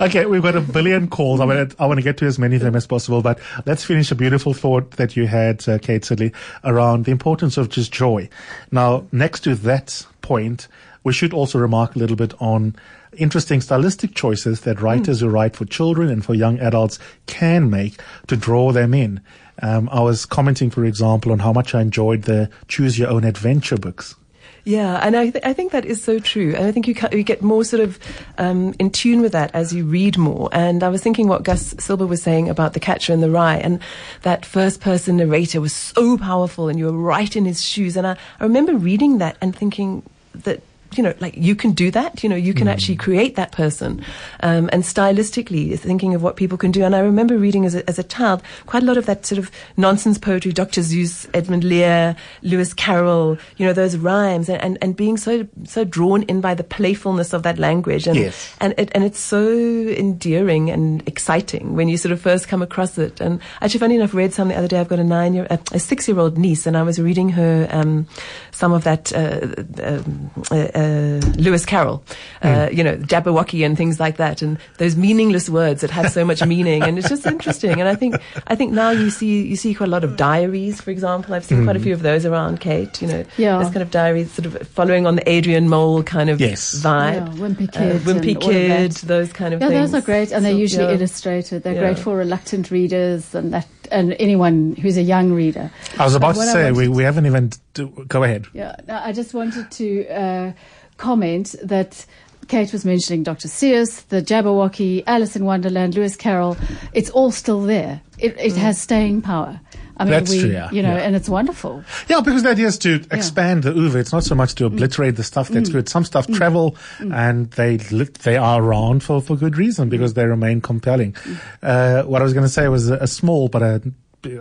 [0.00, 1.40] Okay, we've got a billion calls.
[1.40, 3.40] I want to, I want to get to as many of them as possible, but
[3.66, 6.32] let's finish a beautiful thought that you had, uh, Kate Sidley,
[6.62, 8.28] around the importance of just joy.
[8.70, 10.68] Now, next to that point,
[11.02, 12.76] we should also remark a little bit on
[13.16, 18.00] interesting stylistic choices that writers who write for children and for young adults can make
[18.28, 19.20] to draw them in.
[19.62, 23.24] Um, I was commenting, for example, on how much I enjoyed the choose your own
[23.24, 24.14] adventure books.
[24.64, 26.54] Yeah, and I, th- I think that is so true.
[26.54, 27.98] And I think you, ca- you get more sort of
[28.36, 30.50] um, in tune with that as you read more.
[30.52, 33.56] And I was thinking what Gus Silber was saying about The Catcher in the Rye,
[33.56, 33.80] and
[34.22, 37.96] that first person narrator was so powerful, and you were right in his shoes.
[37.96, 40.02] And I, I remember reading that and thinking
[40.34, 40.60] that
[40.96, 42.22] you know, like you can do that.
[42.22, 42.72] You know, you can Mm.
[42.72, 44.02] actually create that person.
[44.40, 46.82] Um, and stylistically, thinking of what people can do.
[46.84, 49.38] And I remember reading as a, as a child quite a lot of that sort
[49.38, 50.80] of nonsense poetry, Dr.
[50.80, 55.84] Seuss, Edmund Lear, Lewis Carroll, you know, those rhymes and, and, and being so, so
[55.84, 58.06] drawn in by the playfulness of that language.
[58.06, 58.54] And, Yes.
[58.60, 62.98] and it, and it's so endearing and exciting when you sort of first come across
[62.98, 63.20] it.
[63.20, 64.80] And actually, funny enough, read some the other day.
[64.80, 67.28] I've got a nine year, a, a six year old niece, and I was reading
[67.30, 68.06] her um,
[68.52, 69.46] some of that uh,
[69.82, 72.02] um, uh, uh, Lewis Carroll,
[72.42, 76.24] uh, you know, Jabberwocky and things like that, and those meaningless words that have so
[76.24, 76.82] much meaning.
[76.82, 77.80] And it's just interesting.
[77.80, 80.80] And I think I think now you see you see quite a lot of diaries,
[80.80, 81.34] for example.
[81.34, 83.00] I've seen quite a few of those around, Kate.
[83.02, 83.58] You know, Yeah.
[83.58, 86.80] those kind of diaries, sort of following on the Adrian Mole kind of Yes.
[86.82, 87.14] vibe.
[87.38, 89.90] Yeah, Wimpy Uh, Kid Wimpy and all of Kid, those kind of Yeah, things.
[89.92, 90.94] those are great, and they're usually yeah.
[90.94, 91.62] illustrated.
[91.62, 91.80] They're Yeah.
[91.80, 95.70] great for reluctant readers and that, and anyone who's a young reader.
[95.98, 97.50] I was about to say, we, we haven't even.
[97.74, 98.46] Do, go ahead.
[98.52, 100.52] Yeah, I just wanted to uh,
[100.96, 102.04] comment that
[102.48, 103.48] Kate was mentioning Dr.
[103.48, 106.56] Seuss, the Jabberwocky, Alice in Wonderland, Lewis Carroll.
[106.92, 108.00] It's all still there.
[108.18, 109.60] It, it has staying power.
[109.98, 111.02] I mean, That's we, true, yeah, you know, yeah.
[111.02, 111.82] and it's wonderful.
[112.06, 114.00] Yeah, because the idea is to expand the oeuvre.
[114.00, 114.66] It's not so much to mm.
[114.68, 115.72] obliterate the stuff that's mm.
[115.72, 115.88] good.
[115.88, 116.36] Some stuff mm.
[116.36, 121.16] travel and they li- they are around for, for good reason because they remain compelling.
[121.62, 123.82] Uh, what I was going to say was a, a small but a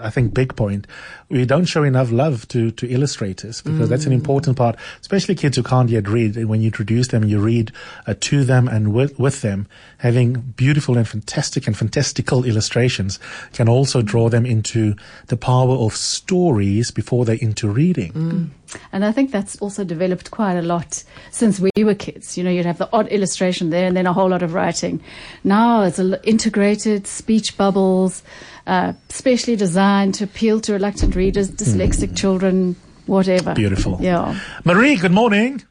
[0.02, 0.88] I think big point.
[1.30, 5.56] We don't show enough love to, to illustrators because that's an important part, especially kids
[5.58, 6.36] who can't yet read.
[6.46, 7.72] When you introduce them, you read
[8.08, 9.68] uh, to them and with, with them,
[10.00, 13.20] having beautiful and fantastic and fantastical illustrations
[13.54, 14.96] can also draw them into
[15.28, 18.52] the power of stories before they're into reading.
[18.91, 22.38] And I think that's also developed quite a lot since we were kids.
[22.38, 25.01] You know, you'd have the odd illustration there and then a whole lot of writing.
[25.43, 28.23] Now it's a l- integrated speech bubbles,
[28.65, 32.75] uh, specially designed to appeal to reluctant readers, dyslexic children,
[33.06, 33.53] whatever.
[33.53, 33.97] Beautiful.
[34.01, 34.38] Yeah.
[34.65, 35.63] Marie, good morning.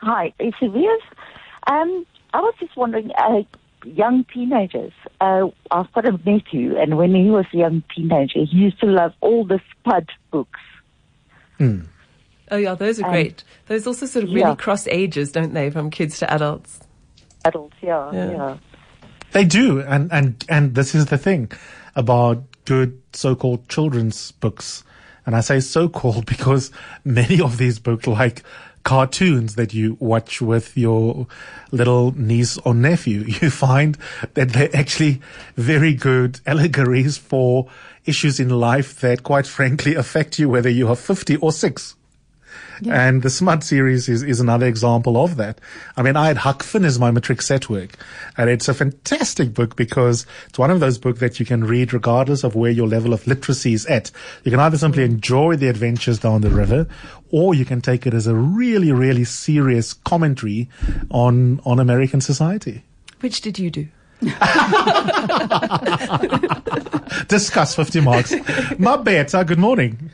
[0.00, 0.72] Hi, it's Viv.
[1.66, 3.42] Um, I was just wondering, uh,
[3.84, 4.92] young teenagers.
[5.20, 8.86] Uh, I've got a nephew, and when he was a young teenager, he used to
[8.86, 10.60] love all the Spud books.
[11.60, 13.44] Oh yeah, those are Um, great.
[13.66, 14.54] Those also sort of really yeah.
[14.54, 16.80] cross ages, don't they, from kids to adults?
[17.44, 18.30] Adults, yeah, Yeah.
[18.30, 18.56] yeah.
[19.32, 21.50] They do, and and and this is the thing
[21.94, 24.84] about good so-called children's books,
[25.26, 26.70] and I say so-called because
[27.04, 28.42] many of these books, like
[28.88, 31.26] cartoons that you watch with your
[31.72, 33.98] little niece or nephew, you find
[34.32, 35.20] that they're actually
[35.56, 37.68] very good allegories for
[38.06, 41.52] issues in life that, quite frankly, affect you whether you are fifty or
[42.88, 45.60] And the Spud series is, is another example of that.
[45.96, 47.96] I mean, I had Huck Finn as my matric set work,
[48.36, 51.92] and it's a fantastic book because it's one of those books that you can read
[51.92, 54.10] regardless of where your level of literacy is at.
[54.44, 56.86] You can either simply enjoy the adventures down the river,
[57.30, 60.68] or you can take it as a really, really serious commentary
[61.10, 62.84] on, on American society.
[63.20, 63.88] Which did you do?
[67.28, 68.32] Discuss 50 marks.
[68.32, 68.38] my
[68.96, 70.10] Mabeta, good morning.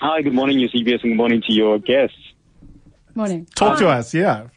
[0.00, 2.16] Hi, good morning, Eusebius, and good morning to your guests.
[3.14, 3.46] Morning.
[3.54, 4.48] Talk to us, yeah.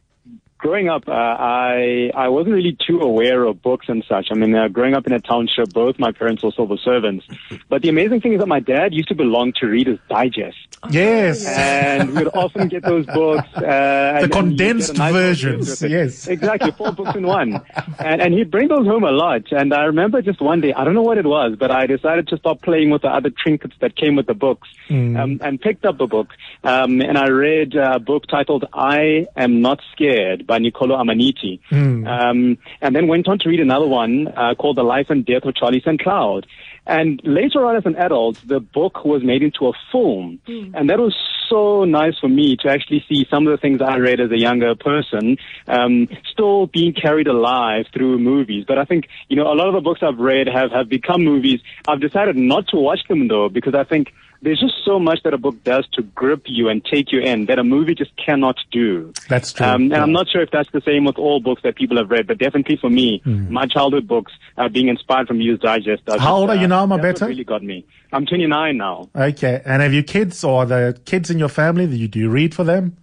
[0.59, 4.27] Growing up, uh, I I wasn't really too aware of books and such.
[4.31, 7.25] I mean, uh, growing up in a township, both my parents were civil servants.
[7.69, 10.57] But the amazing thing is that my dad used to belong to Reader's Digest,
[10.89, 11.45] Yes.
[11.45, 13.47] and we'd often get those books.
[13.55, 15.93] Uh, and- and condensed get a nice versions, gift with it.
[15.95, 16.27] yes.
[16.27, 17.61] exactly, four books in one.
[17.99, 19.43] And and he'd bring those home a lot.
[19.51, 22.27] And I remember just one day, I don't know what it was, but I decided
[22.29, 25.85] to stop playing with the other trinkets that came with the books, um, and picked
[25.85, 26.29] up a book.
[26.63, 31.59] Um, and I read a book titled "I Am Not Scared" by Niccolo Ammaniti.
[32.07, 35.43] Um, and then went on to read another one uh, called "The Life and Death
[35.43, 35.99] of Charlie St.
[35.99, 36.47] Cloud."
[36.87, 40.39] And later on, as an adult, the book was made into a film,
[40.73, 41.13] and that was
[41.49, 44.37] so nice for me to actually see some of the things I read as a
[44.37, 48.65] younger person um, still being carried alive through movies.
[48.67, 51.23] But I think you know a lot of the books I've read have have become
[51.23, 51.59] movies.
[51.87, 55.33] I've decided not to watch them though because I think there's just so much that
[55.33, 58.57] a book does to grip you and take you in that a movie just cannot
[58.71, 59.13] do.
[59.29, 59.65] That's true.
[59.65, 60.01] Um, and yeah.
[60.01, 62.37] I'm not sure if that's the same with all books that people have read, but
[62.37, 66.03] definitely for me, my childhood books uh, being inspired from Youth Digest.
[66.07, 67.21] How just, old are you uh, now, Mabeta?
[67.21, 67.85] what really got me.
[68.11, 69.09] I'm 29 now.
[69.15, 69.61] Okay.
[69.65, 72.53] And have you kids or the kids in your family that you do you read
[72.55, 72.97] for them?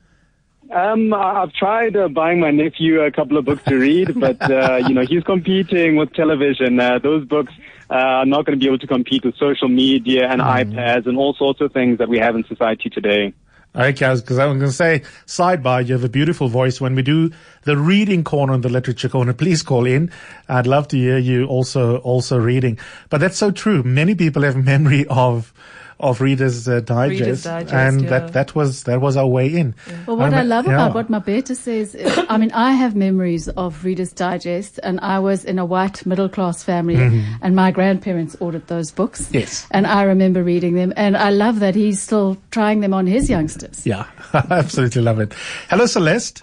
[0.75, 4.81] Um, I've tried uh, buying my nephew a couple of books to read, but uh,
[4.89, 6.81] you know he's competing with television.
[6.81, 7.53] Uh, those books
[7.91, 11.17] uh, are not going to be able to compete with social media and iPads and
[11.17, 13.33] all sorts of things that we have in society today.
[13.77, 16.81] Okay, because I was going to say, sidebar, you have a beautiful voice.
[16.81, 17.33] When we do
[17.63, 20.13] the reading corner on the literature corner, please call in.
[20.49, 22.79] I'd love to hear you also, also reading.
[23.11, 23.83] But that's so true.
[23.83, 25.53] Many people have memory of,
[26.01, 28.11] of Reader's uh, Digest, Reader's Digest, and yeah.
[28.11, 29.75] that, that was, that was our way in.
[30.07, 30.75] Well, what Um, I love yeah.
[30.75, 35.19] about what Mabeta says, is, I mean, I have memories of Reader's Digest, and I
[35.19, 36.97] was in a white middle class family,
[37.43, 39.29] and my grandparents ordered those books.
[39.33, 39.67] Yes.
[39.71, 43.31] And I remember reading them, and I love that he's still trying them on his
[43.31, 43.87] youngsters.
[43.87, 45.33] Yeah, I absolutely love it.
[45.71, 46.43] Hello, Celeste.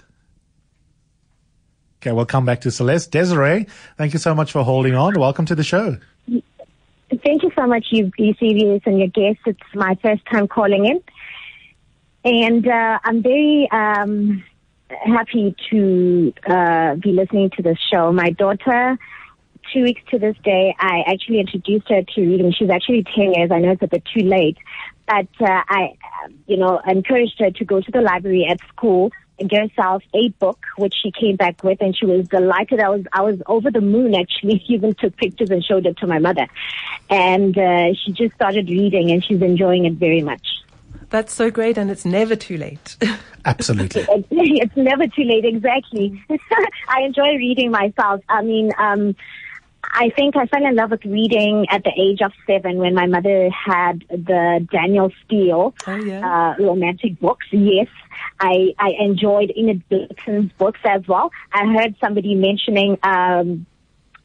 [2.00, 3.12] Okay, we'll come back to Celeste.
[3.12, 5.18] Desiree, thank you so much for holding on.
[5.18, 5.98] Welcome to the show.
[7.20, 9.42] Thank you so much, Eusebius and your guests.
[9.44, 11.02] It's my first time calling in.
[12.24, 14.42] And uh, I'm very um,
[14.88, 18.12] happy to uh, be listening to this show.
[18.12, 18.96] My daughter,
[19.72, 22.52] two weeks to this day, I actually introduced her to reading.
[22.52, 23.50] She's actually 10 years.
[23.50, 24.56] I know it's a bit too late.
[25.06, 25.98] But uh, I,
[26.46, 29.10] you know, encouraged her to go to the library at school
[29.42, 32.80] and get herself a book, which she came back with, and she was delighted.
[32.80, 34.64] I was, I was over the moon actually.
[34.68, 36.46] Even took pictures and showed it to my mother,
[37.10, 40.46] and uh, she just started reading, and she's enjoying it very much.
[41.10, 42.96] That's so great, and it's never too late.
[43.44, 44.06] Absolutely.
[44.08, 46.24] It's, it's never too late, exactly.
[46.88, 48.22] I enjoy reading myself.
[48.28, 49.14] I mean, um,
[49.84, 53.06] I think I fell in love with reading at the age of seven when my
[53.06, 56.54] mother had the Danielle Steel Oh, yeah.
[56.58, 57.46] uh, romantic books.
[57.50, 57.88] Yes,
[58.40, 61.30] I, I enjoyed Enid Blyton's books as well.
[61.52, 63.66] I heard somebody mentioning um,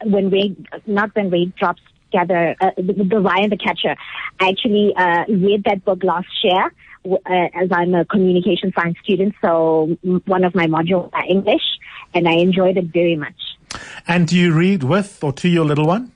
[0.05, 3.95] when rain, not when raindrops gather, uh, the, the Ryan the Catcher.
[4.39, 6.71] I actually uh, read that book last year.
[7.05, 11.61] Uh, as I'm a communication science student, so one of my modules are English,
[12.13, 13.35] and I enjoyed it very much.
[14.07, 16.11] And do you read with or to your little one?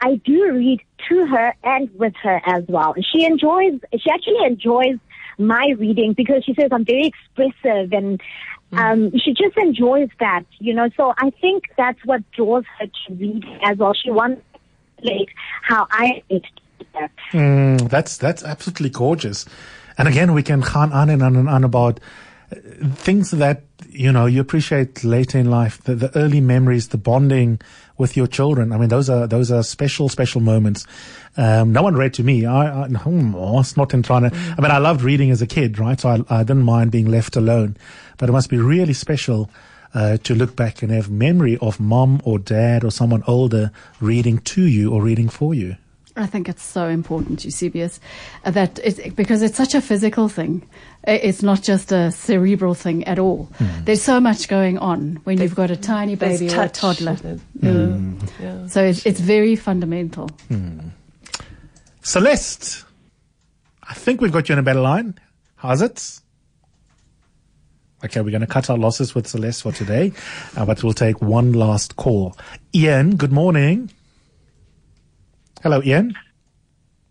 [0.00, 2.94] I do read to her and with her as well.
[3.12, 4.98] She enjoys, she actually enjoys
[5.38, 8.20] my reading because she says I'm very expressive and
[8.72, 10.88] um, she just enjoys that, you know.
[10.96, 13.92] So I think that's what draws her to reading as well.
[13.92, 15.28] She wants to relate
[15.62, 16.46] how I read.
[17.32, 19.46] Mm, that's that's absolutely gorgeous.
[19.98, 22.00] And again, we can gaan on and on and on about
[22.94, 27.60] things that you know you appreciate later in life, the, the early memories, the bonding
[27.98, 28.72] with your children.
[28.72, 30.86] I mean, those are those are special, special moments.
[31.36, 32.46] Um, no one read to me.
[32.46, 34.36] I, was not in trying to.
[34.36, 35.98] I mean, I loved reading as a kid, right?
[36.00, 37.76] So I, I didn't mind being left alone.
[38.18, 39.50] But it must be really special.
[39.94, 44.38] Uh, to look back and have memory of mom or dad or someone older reading
[44.38, 45.76] to you or reading for you.
[46.14, 47.98] I think it's so important, Eusebius,
[48.44, 50.68] uh, that it's, because it's such a physical thing.
[51.04, 53.48] It's not just a cerebral thing at all.
[53.84, 56.98] There's so much going on when you've got a tiny There's baby or a touch.
[56.98, 57.16] toddler.
[57.60, 57.96] Yeah.
[58.40, 58.66] Yeah.
[58.66, 60.30] So it's, it's very fundamental.
[62.02, 62.84] Celeste,
[63.82, 65.18] I think we've got you in a better line.
[65.56, 66.20] How's it?
[68.04, 70.12] Okay, we're going to cut our losses with Celeste for today,
[70.56, 72.36] uh, but we'll take one last call.
[72.74, 73.90] Ian, good morning.
[75.62, 76.12] Hello, Ian.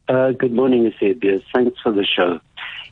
[0.09, 1.41] Uh, good morning, Eusebius.
[1.53, 2.41] Thanks for the show.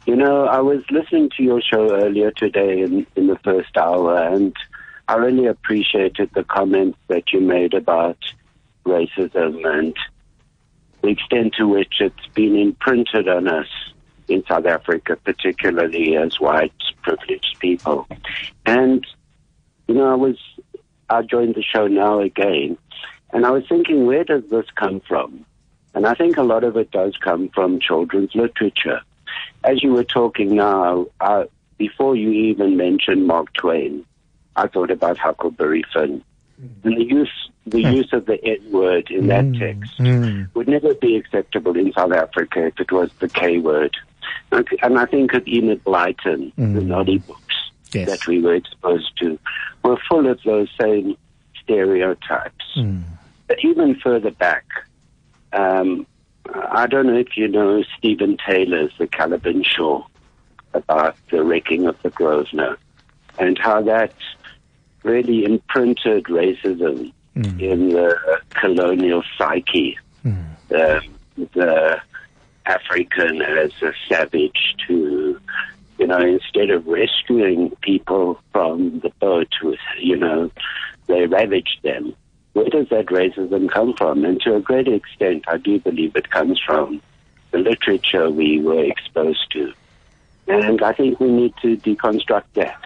[0.06, 4.24] You know, I was listening to your show earlier today in, in the first hour,
[4.24, 4.56] and
[5.10, 8.18] I really appreciated the comments that you made about
[8.86, 9.94] racism and
[11.02, 13.68] the extent to which it's been imprinted on us
[14.30, 18.08] in South Africa, particularly as white privileged people.
[18.66, 19.06] And,
[19.90, 20.38] you know, I was,
[21.10, 22.78] I joined the show now again,
[23.34, 25.46] and I was thinking, where does this come from?
[25.94, 29.02] And I think a lot of it does come from children's literature.
[29.64, 31.46] As you were talking now, uh,
[31.78, 34.06] before you even mentioned Mark Twain,
[34.56, 36.24] I thought about Huckleberry Finn.
[36.62, 36.86] Mm.
[36.86, 37.94] And the use, the hmm.
[37.94, 39.60] use of the N word in that hmm.
[39.60, 40.44] text hmm.
[40.54, 43.96] would never be acceptable in South Africa if it was the K word.
[44.52, 47.50] And and I think of Enid Blyton, the naughty books
[47.94, 48.08] Yes.
[48.10, 49.40] that we were exposed to,
[49.84, 51.18] were full of those same
[51.62, 52.66] stereotypes.
[53.48, 54.66] But even further back,
[55.54, 56.06] um,
[56.54, 60.06] I don't know if you know Stephen Taylor's The Caliban Shore
[60.74, 62.78] about the wrecking of the Grosvenor
[63.38, 64.14] and how that
[65.04, 67.14] really imprinted racism
[67.60, 69.98] in the colonial psyche.
[70.68, 71.02] The,
[71.54, 72.02] the
[72.66, 75.40] African as a savage to,
[75.98, 80.52] you know, instead of rescuing people from the boat, with, you know,
[81.08, 82.14] they ravaged them.
[82.54, 84.26] Where does that racism come from?
[84.26, 87.02] And to a great extent, I do believe it comes from
[87.52, 89.74] the literature we were exposed to.
[90.48, 92.82] And I think we need to deconstruct that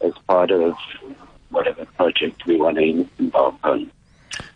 [0.00, 0.74] as part of
[1.50, 3.90] whatever project we want to embark on.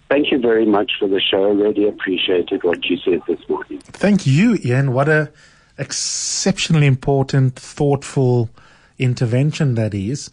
[0.08, 1.50] Thank you very much for the show.
[1.50, 3.80] I really appreciated what you said this morning.
[3.80, 4.92] Thank you, Ian.
[4.92, 5.32] What a
[5.78, 8.50] exceptionally important, thoughtful
[8.98, 10.30] intervention that is,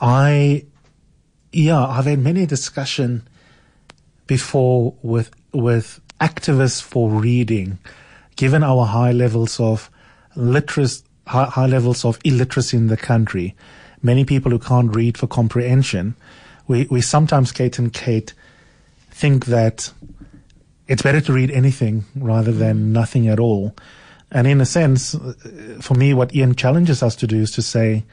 [0.00, 0.64] I,
[1.52, 3.28] yeah, I've had many discussion
[4.26, 7.78] before with with activists for reading,
[8.36, 9.90] given our high levels of
[10.34, 13.54] literacy, high, high levels of illiteracy in the country,
[14.02, 16.14] many people who can't read for comprehension,
[16.68, 18.34] we, we sometimes, Kate and Kate,
[19.10, 19.92] think that
[20.88, 22.86] it's better to read anything rather than mm.
[22.88, 23.74] nothing at all.
[24.30, 25.16] And in a sense,
[25.80, 28.04] for me, what Ian challenges us to do is to say,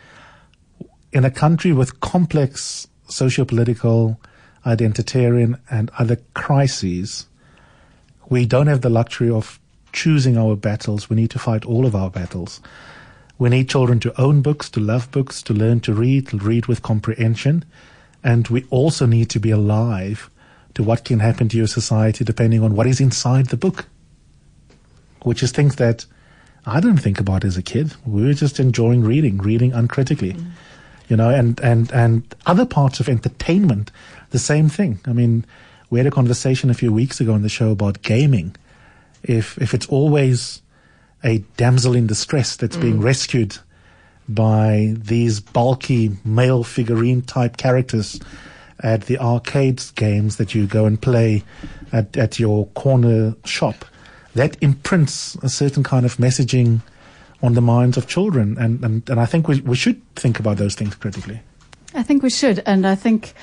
[1.11, 4.20] in a country with complex socio-political,
[4.66, 7.28] identitarian, and other crises,
[8.30, 9.59] we don't have the luxury of
[9.91, 11.09] choosing our battles.
[11.09, 12.61] We need to fight all of our battles.
[13.38, 16.68] We need children to own books, to love books, to learn to read, to read
[16.68, 17.66] with comprehension.
[18.24, 20.30] And we also need to be alive
[20.76, 23.86] to what can happen to your society depending on what is inside the book,
[25.24, 26.05] which is things that
[26.66, 27.93] I didn't think about as a kid.
[28.05, 30.34] We were just enjoying reading, reading uncritically.
[30.34, 30.51] Mm.
[31.09, 33.91] You know, and, and, and other parts of entertainment,
[34.34, 34.99] the same thing.
[35.05, 35.45] I mean,
[35.89, 38.55] we had a conversation a few weeks ago on the show about gaming.
[39.21, 40.61] If if it's always
[41.23, 42.81] a damsel in distress that's mm.
[42.81, 43.57] being rescued
[44.27, 48.19] by these bulky male figurine type characters
[48.79, 51.43] at the arcades games that you go and play
[51.93, 53.86] at, at your corner shop,
[54.34, 56.81] that imprints a certain kind of messaging
[57.41, 58.57] on the minds of children.
[58.57, 61.39] And, and, and I think we, we should think about those things critically.
[61.93, 62.63] I think we should.
[62.65, 63.34] And I think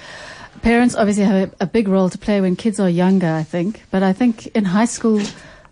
[0.62, 3.82] parents obviously have a, a, big role to play when kids are younger, I think.
[3.90, 5.20] But I think in high school,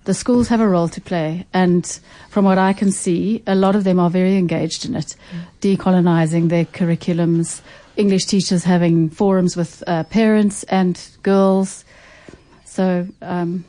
[0.05, 1.47] the schools have a role to play.
[1.53, 1.87] And
[2.31, 5.77] from what I can see, a lot of them are very engaged in it, mm.
[5.77, 7.61] decolonizing their curriculums,
[7.97, 11.85] English teachers having forums with uh, parents and girls.
[12.65, 13.65] So um,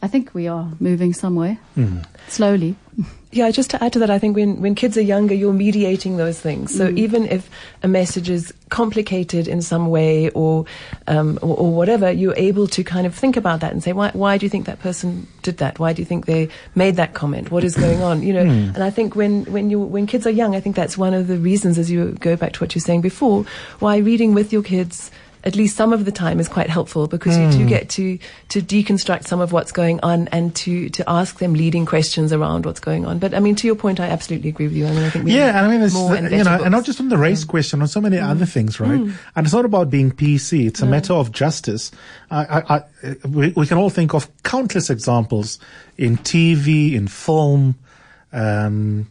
[0.00, 2.04] I think we are moving somewhere mm.
[2.28, 2.76] slowly.
[3.34, 6.18] Yeah, just to add to that, I think when, when kids are younger, you're mediating
[6.18, 6.76] those things.
[6.76, 6.98] So mm.
[6.98, 7.48] even if
[7.82, 10.66] a message is complicated in some way or,
[11.06, 14.10] um, or, or whatever, you're able to kind of think about that and say, why
[14.12, 15.78] why do you think that person did that?
[15.78, 17.50] Why do you think they made that comment?
[17.50, 18.22] What is going on?
[18.22, 18.74] You know, mm.
[18.74, 21.26] and I think when when you when kids are young, I think that's one of
[21.26, 23.46] the reasons, as you go back to what you're saying before,
[23.78, 25.10] why reading with your kids
[25.44, 27.46] at least some of the time is quite helpful because mm.
[27.46, 27.68] you do hmm.
[27.68, 28.18] get to
[28.48, 32.64] to deconstruct some of what's going on and to to ask them leading questions around
[32.64, 33.18] what's going on.
[33.18, 34.86] But I mean, to your point, I absolutely agree with you.
[34.86, 36.62] I mean, I think yeah, and I mean, it's and you know, books.
[36.64, 38.28] and not just on the race question, on so many mm.
[38.28, 39.00] other things, right?
[39.00, 39.14] Mm.
[39.34, 41.90] And it's not about being PC; it's a matter of justice.
[42.30, 42.82] I, I, I,
[43.28, 45.58] we, we can all think of countless examples
[45.98, 47.76] in TV, in film.
[48.32, 49.08] Um,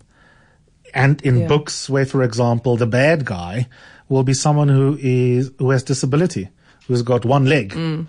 [0.94, 1.48] and in yeah.
[1.48, 3.68] books where, for example, the bad guy
[4.12, 6.50] will be someone who is who has disability,
[6.88, 7.74] who's got one leg.
[7.74, 8.08] Mm.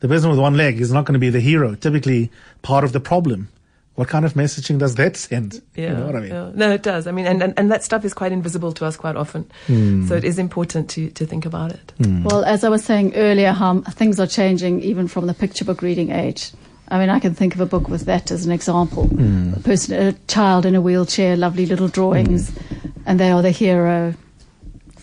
[0.00, 1.74] The person with one leg is not going to be the hero.
[1.74, 2.30] Typically,
[2.62, 3.48] part of the problem.
[3.94, 5.62] What kind of messaging does that send?
[5.74, 6.30] Yeah, you know what I mean?
[6.30, 6.50] Yeah.
[6.54, 7.06] No, it does.
[7.06, 9.50] I mean, and, and, and that stuff is quite invisible to us quite often.
[9.68, 10.06] Mm.
[10.06, 11.94] So it is important to, to think about it.
[12.00, 12.24] Mm.
[12.24, 15.80] Well, as I was saying earlier, how things are changing even from the picture book
[15.80, 16.52] reading age.
[16.88, 19.08] I mean, I can think of a book with that as an example.
[19.08, 19.56] Mm.
[19.56, 22.92] A person, a child in a wheelchair, lovely little drawings, mm.
[23.06, 24.12] and they are the hero.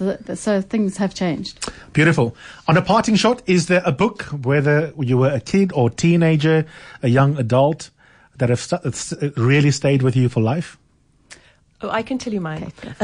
[0.04, 1.70] So, so, things have changed.
[1.93, 2.36] Beautiful.
[2.68, 6.66] On a parting shot, is there a book, whether you were a kid or teenager,
[7.01, 7.89] a young adult,
[8.38, 10.78] that have st- uh, really stayed with you for life?
[11.84, 12.72] Oh, I can tell you mine.
[12.80, 12.93] Okay.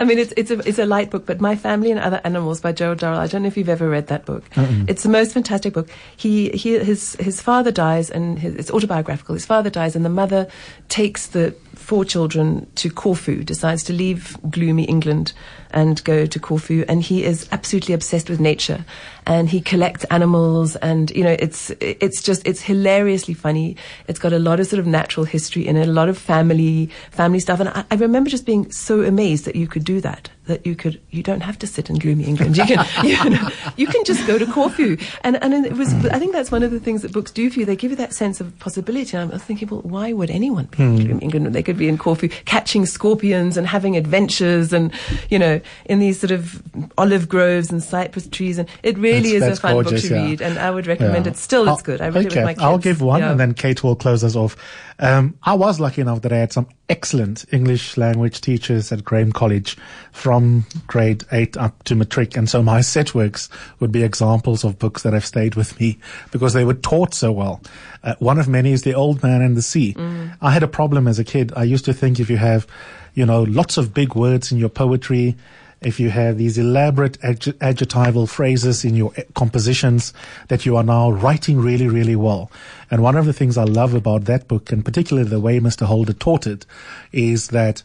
[0.00, 2.60] I mean, it's it's a it's a light book, but My Family and Other Animals
[2.60, 3.18] by Gerald Durrell.
[3.18, 4.48] I don't know if you've ever read that book.
[4.50, 4.88] Mm-mm.
[4.88, 5.88] It's the most fantastic book.
[6.16, 9.34] He he his his father dies, and his, it's autobiographical.
[9.34, 10.46] His father dies, and the mother
[10.88, 11.52] takes the
[11.84, 13.44] four children to Corfu.
[13.44, 15.32] Decides to leave gloomy England
[15.70, 18.84] and go to Corfu, and he is absolutely obsessed with nature
[19.26, 23.76] and he collects animals and you know it's it's just it's hilariously funny
[24.06, 26.90] it's got a lot of sort of natural history in it a lot of family
[27.10, 30.30] family stuff and I, I remember just being so amazed that you could do that
[30.46, 32.56] that you could you don't have to sit in gloomy England.
[32.56, 35.92] You can you, know, you can just go to Corfu, and and it was.
[36.06, 37.66] I think that's one of the things that books do for you.
[37.66, 39.16] They give you that sense of possibility.
[39.16, 41.04] And I'm thinking, well, why would anyone be in hmm.
[41.04, 44.92] gloomy England they could be in Corfu, catching scorpions and having adventures, and
[45.30, 46.62] you know, in these sort of
[46.98, 50.08] olive groves and cypress trees, and it really that's, is that's a fun gorgeous, book
[50.08, 50.24] to yeah.
[50.24, 51.32] read, and I would recommend yeah.
[51.32, 51.36] it.
[51.36, 52.00] Still, it's good.
[52.00, 52.26] I read okay.
[52.26, 52.62] it with my kids.
[52.62, 53.30] I'll give one, yeah.
[53.30, 54.56] and then Kate will close us off.
[54.98, 59.32] Um, I was lucky enough that I had some excellent English language teachers at Graeme
[59.32, 59.76] College
[60.12, 62.36] from grade 8 up to matric.
[62.36, 63.48] And so my set works
[63.80, 65.98] would be examples of books that have stayed with me
[66.30, 67.60] because they were taught so well.
[68.02, 69.94] Uh, one of many is The Old Man and the Sea.
[69.94, 70.36] Mm.
[70.40, 71.52] I had a problem as a kid.
[71.56, 72.66] I used to think if you have,
[73.14, 75.36] you know, lots of big words in your poetry,
[75.84, 80.12] if you have these elaborate adj- adjectival phrases in your e- compositions
[80.48, 82.50] that you are now writing really, really well.
[82.90, 85.86] And one of the things I love about that book, and particularly the way Mr.
[85.86, 86.66] Holder taught it,
[87.12, 87.82] is that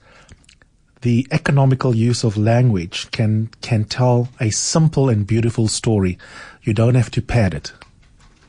[1.01, 6.17] the economical use of language can can tell a simple and beautiful story.
[6.63, 7.71] You don't have to pad it.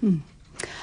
[0.01, 0.19] Hmm.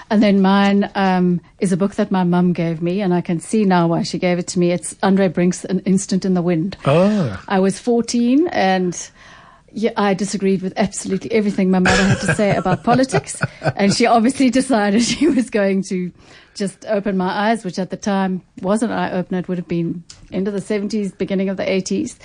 [0.10, 3.40] And then mine um, is a book that my mum gave me, and I can
[3.40, 4.72] see now why she gave it to me.
[4.72, 6.78] It's Andre Brink's An Instant in the Wind.
[6.86, 7.44] Oh.
[7.48, 9.10] I was 14 and
[9.72, 13.42] yeah, I disagreed with absolutely everything my mother had to say about politics.
[13.76, 16.12] And she obviously decided she was going to
[16.56, 19.40] just open my eyes, which at the time wasn't eye opener.
[19.40, 22.18] It would have been end of the 70s, beginning of the 80s.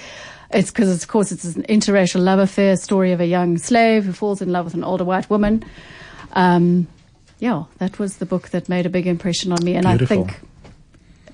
[0.50, 4.12] It's because, of course, it's an interracial love affair story of a young slave who
[4.12, 5.64] falls in love with an older white woman.
[6.32, 6.86] Um,
[7.42, 9.74] yeah, that was the book that made a big impression on me.
[9.74, 10.22] And Beautiful.
[10.22, 10.40] I think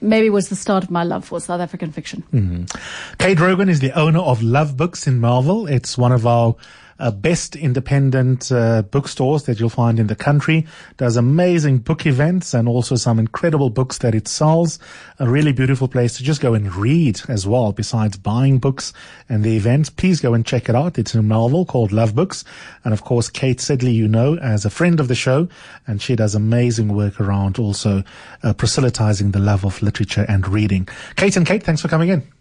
[0.00, 2.24] maybe was the start of my love for South African fiction.
[2.32, 3.18] Mhm.
[3.18, 5.66] Kate Rogan is the owner of Love Books in Melville.
[5.66, 6.56] It's one of our
[6.98, 10.66] uh, best independent uh, bookstores that you'll find in the country.
[10.96, 14.78] Does amazing book events and also some incredible books that it sells.
[15.18, 18.92] A really beautiful place to just go and read as well, besides buying books
[19.28, 19.90] and the events.
[19.90, 20.98] Please go and check it out.
[20.98, 22.44] It's a novel called Love Books.
[22.84, 25.48] And of course, Kate Sidley, you know, as a friend of the show,
[25.86, 28.02] and she does amazing work around also
[28.42, 30.88] uh, proselytizing the love of literature and reading.
[31.16, 32.28] Kate and Kate, thanks for coming in.